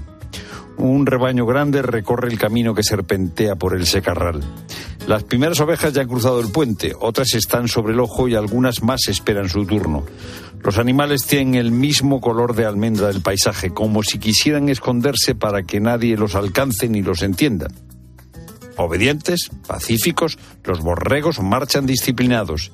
Un 0.77 1.07
rebaño 1.07 1.47
grande 1.47 1.83
recorre 1.83 2.29
el 2.29 2.39
camino 2.39 2.75
que 2.75 2.83
serpentea 2.83 3.57
por 3.57 3.77
el 3.77 3.87
secarral. 3.87 4.43
Las 5.07 5.25
primeras 5.25 5.61
ovejas 5.61 5.93
ya 5.93 6.03
han 6.03 6.09
cruzado 6.09 6.41
el 6.41 6.51
puente, 6.51 6.93
otras 6.99 7.35
están 7.35 7.69
sobre 7.69 7.93
el 7.93 8.01
ojo 8.01 8.29
y 8.29 8.35
algunas 8.35 8.83
más 8.83 9.09
esperan 9.09 9.49
su 9.49 9.65
turno. 9.67 10.05
Los 10.63 10.79
animales 10.79 11.25
tienen 11.25 11.57
el 11.57 11.73
mismo 11.73 12.21
color 12.21 12.55
de 12.55 12.67
almendra 12.67 13.09
del 13.09 13.21
paisaje, 13.21 13.71
como 13.71 14.03
si 14.05 14.19
quisieran 14.19 14.69
esconderse 14.69 15.35
para 15.35 15.65
que 15.65 15.81
nadie 15.81 16.17
los 16.17 16.37
alcance 16.37 16.89
ni 16.89 17.03
los 17.03 17.23
entienda. 17.23 17.69
Obedientes, 18.85 19.51
pacíficos, 19.67 20.39
los 20.65 20.81
borregos 20.81 21.41
marchan 21.41 21.87
disciplinados 21.87 22.73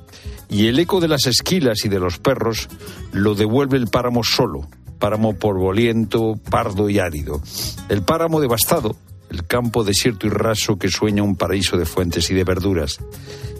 y 0.48 0.66
el 0.66 0.78
eco 0.78 1.00
de 1.00 1.08
las 1.08 1.26
esquilas 1.26 1.84
y 1.84 1.88
de 1.88 2.00
los 2.00 2.18
perros 2.18 2.68
lo 3.12 3.34
devuelve 3.34 3.76
el 3.76 3.88
páramo 3.88 4.24
solo, 4.24 4.68
páramo 4.98 5.34
polvoriento, 5.34 6.38
pardo 6.50 6.88
y 6.88 6.98
árido. 6.98 7.42
El 7.88 8.02
páramo 8.02 8.40
devastado, 8.40 8.96
el 9.30 9.46
campo 9.46 9.84
desierto 9.84 10.26
y 10.26 10.30
raso 10.30 10.78
que 10.78 10.88
sueña 10.88 11.22
un 11.22 11.36
paraíso 11.36 11.76
de 11.76 11.84
fuentes 11.84 12.30
y 12.30 12.34
de 12.34 12.44
verduras. 12.44 12.98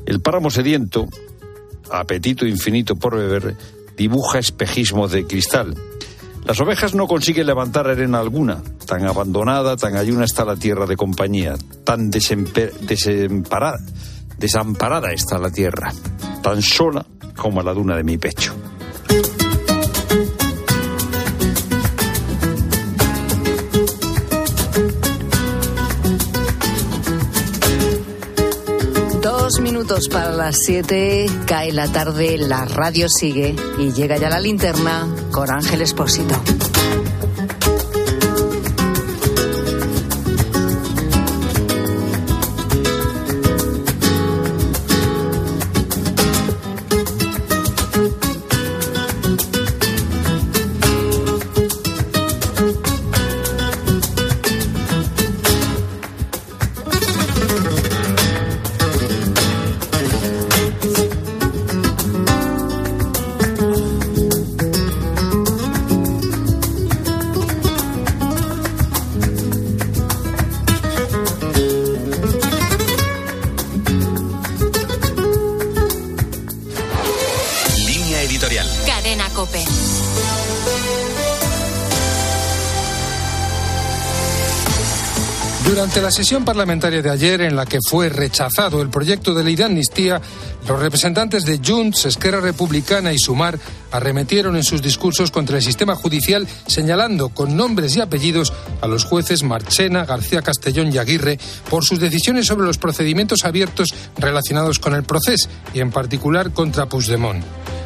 El 0.06 0.20
páramo 0.20 0.50
sediento, 0.50 1.06
apetito 1.90 2.46
infinito 2.46 2.96
por 2.96 3.16
beber, 3.16 3.56
dibuja 3.96 4.38
espejismo 4.38 5.08
de 5.08 5.26
cristal. 5.26 5.74
Las 6.48 6.60
ovejas 6.60 6.94
no 6.94 7.06
consiguen 7.06 7.46
levantar 7.46 7.88
arena 7.88 8.20
alguna. 8.20 8.62
Tan 8.86 9.04
abandonada, 9.04 9.76
tan 9.76 9.96
ayuna 9.96 10.24
está 10.24 10.46
la 10.46 10.56
tierra 10.56 10.86
de 10.86 10.96
compañía. 10.96 11.56
Tan 11.84 12.10
desamparada, 12.10 13.82
está 15.12 15.38
la 15.38 15.50
tierra. 15.50 15.92
Tan 16.42 16.62
sola 16.62 17.04
como 17.36 17.62
la 17.62 17.74
duna 17.74 17.96
de 17.96 18.04
mi 18.04 18.16
pecho. 18.16 18.54
Para 29.88 30.32
las 30.32 30.56
siete, 30.58 31.26
cae 31.46 31.72
la 31.72 31.90
tarde, 31.90 32.36
la 32.36 32.66
radio 32.66 33.08
sigue 33.08 33.56
y 33.78 33.92
llega 33.92 34.18
ya 34.18 34.28
la 34.28 34.38
linterna 34.38 35.08
con 35.32 35.50
Ángel 35.50 35.80
Espósito. 35.80 36.34
Durante 85.78 86.02
la 86.02 86.10
sesión 86.10 86.44
parlamentaria 86.44 87.00
de 87.00 87.08
ayer, 87.08 87.40
en 87.40 87.54
la 87.54 87.64
que 87.64 87.78
fue 87.80 88.08
rechazado 88.08 88.82
el 88.82 88.90
proyecto 88.90 89.32
de 89.32 89.44
ley 89.44 89.54
de 89.54 89.62
amnistía, 89.62 90.20
los 90.68 90.80
representantes 90.80 91.44
de 91.44 91.60
Junts, 91.64 92.04
Esquerra 92.04 92.40
Republicana 92.40 93.12
y 93.12 93.18
Sumar 93.18 93.58
arremetieron 93.90 94.54
en 94.54 94.64
sus 94.64 94.82
discursos 94.82 95.30
contra 95.30 95.56
el 95.56 95.62
sistema 95.62 95.94
judicial, 95.94 96.46
señalando 96.66 97.30
con 97.30 97.56
nombres 97.56 97.96
y 97.96 98.00
apellidos 98.00 98.52
a 98.82 98.86
los 98.86 99.04
jueces 99.04 99.42
Marchena, 99.42 100.04
García 100.04 100.42
Castellón 100.42 100.92
y 100.92 100.98
Aguirre 100.98 101.38
por 101.70 101.84
sus 101.84 102.00
decisiones 102.00 102.46
sobre 102.46 102.66
los 102.66 102.76
procedimientos 102.76 103.44
abiertos 103.44 103.94
relacionados 104.18 104.78
con 104.78 104.94
el 104.94 105.04
proceso 105.04 105.48
y, 105.72 105.80
en 105.80 105.90
particular, 105.90 106.52
contra 106.52 106.86
Puigdemont. 106.86 107.42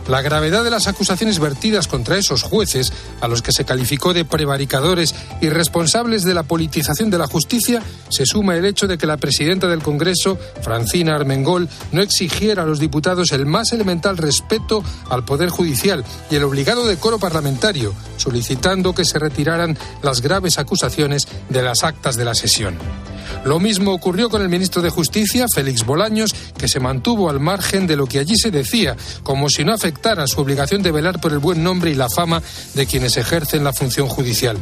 La 0.09 0.21
gravedad 0.21 0.65
de 0.65 0.71
las 0.71 0.89
acusaciones 0.89 1.39
vertidas 1.39 1.87
contra 1.87 2.19
esos 2.19 2.43
jueces, 2.43 2.93
a 3.21 3.29
los 3.29 3.41
que 3.41 3.53
se 3.53 3.65
calificó 3.65 4.13
de 4.13 4.25
prevaricadores 4.25 5.15
y 5.41 5.49
responsables 5.49 6.25
de 6.25 6.35
la 6.35 6.43
politización 6.43 7.09
de 7.09 7.19
la 7.19 7.29
justicia, 7.29 7.81
se 8.09 8.27
suma 8.27 8.57
el 8.57 8.65
hecho 8.65 8.89
de 8.89 8.99
que 8.99 9.07
la 9.07 9.17
presidenta 9.17 9.69
del 9.69 9.81
Congreso, 9.83 10.39
Francina 10.61 11.15
Armengol, 11.15 11.69
no 11.93 12.03
exigiera 12.03 12.65
los 12.73 12.79
diputados 12.79 13.33
el 13.33 13.45
más 13.45 13.71
elemental 13.73 14.17
respeto 14.17 14.83
al 15.11 15.27
Poder 15.27 15.51
Judicial 15.51 16.07
y 16.31 16.37
el 16.37 16.45
obligado 16.45 16.87
decoro 16.87 17.19
parlamentario, 17.19 17.93
solicitando 18.17 18.95
que 18.95 19.05
se 19.05 19.19
retiraran 19.19 19.77
las 20.01 20.23
graves 20.23 20.59
acusaciones 20.59 21.29
de 21.51 21.61
las 21.61 21.85
actas 21.85 22.17
de 22.17 22.25
la 22.25 22.35
sesión. 22.35 22.79
Lo 23.45 23.61
mismo 23.61 23.93
ocurrió 23.93 24.31
con 24.31 24.41
el 24.41 24.49
ministro 24.49 24.81
de 24.81 24.89
Justicia, 24.89 25.45
Félix 25.55 25.85
Bolaños, 25.85 26.35
que 26.57 26.67
se 26.67 26.81
mantuvo 26.81 27.29
al 27.29 27.41
margen 27.41 27.87
de 27.87 27.97
lo 27.97 28.07
que 28.07 28.21
allí 28.21 28.37
se 28.39 28.51
decía, 28.51 28.97
como 29.23 29.51
si 29.51 29.65
no 29.65 29.75
afectara 29.75 30.27
su 30.27 30.41
obligación 30.41 30.83
de 30.83 30.93
velar 30.93 31.21
por 31.21 31.33
el 31.33 31.41
buen 31.41 31.63
nombre 31.63 31.91
y 31.91 31.95
la 31.95 32.09
fama 32.09 32.43
de 32.73 32.87
quienes 32.87 33.19
ejercen 33.19 33.65
la 33.65 33.75
función 33.75 34.09
judicial. 34.09 34.57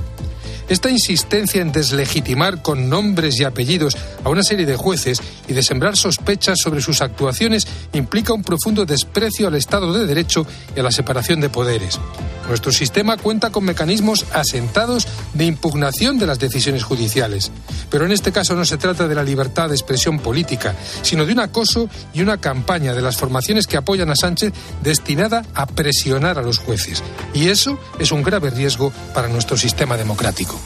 Esta 0.70 0.88
insistencia 0.88 1.60
en 1.60 1.72
deslegitimar 1.72 2.62
con 2.62 2.88
nombres 2.88 3.40
y 3.40 3.44
apellidos 3.44 3.96
a 4.22 4.28
una 4.28 4.44
serie 4.44 4.66
de 4.66 4.76
jueces 4.76 5.20
y 5.48 5.52
de 5.52 5.64
sembrar 5.64 5.96
sospechas 6.30 6.60
sobre 6.62 6.80
sus 6.80 7.02
actuaciones 7.02 7.66
implica 7.92 8.32
un 8.32 8.44
profundo 8.44 8.86
desprecio 8.86 9.48
al 9.48 9.56
Estado 9.56 9.92
de 9.92 10.06
Derecho 10.06 10.46
y 10.76 10.78
a 10.78 10.82
la 10.84 10.92
separación 10.92 11.40
de 11.40 11.48
poderes. 11.48 11.98
Nuestro 12.46 12.70
sistema 12.70 13.16
cuenta 13.16 13.50
con 13.50 13.64
mecanismos 13.64 14.24
asentados 14.32 15.08
de 15.34 15.46
impugnación 15.46 16.20
de 16.20 16.26
las 16.26 16.38
decisiones 16.38 16.84
judiciales. 16.84 17.50
Pero 17.90 18.04
en 18.04 18.12
este 18.12 18.30
caso 18.30 18.54
no 18.54 18.64
se 18.64 18.76
trata 18.76 19.08
de 19.08 19.14
la 19.16 19.24
libertad 19.24 19.68
de 19.68 19.74
expresión 19.74 20.20
política, 20.20 20.76
sino 21.02 21.26
de 21.26 21.32
un 21.32 21.40
acoso 21.40 21.88
y 22.14 22.22
una 22.22 22.38
campaña 22.38 22.94
de 22.94 23.02
las 23.02 23.16
formaciones 23.16 23.66
que 23.66 23.76
apoyan 23.76 24.10
a 24.10 24.16
Sánchez 24.16 24.52
destinada 24.84 25.44
a 25.54 25.66
presionar 25.66 26.38
a 26.38 26.42
los 26.42 26.58
jueces. 26.58 27.02
Y 27.34 27.48
eso 27.48 27.76
es 27.98 28.12
un 28.12 28.22
grave 28.22 28.50
riesgo 28.50 28.92
para 29.14 29.26
nuestro 29.26 29.56
sistema 29.56 29.96
democrático. 29.96 30.60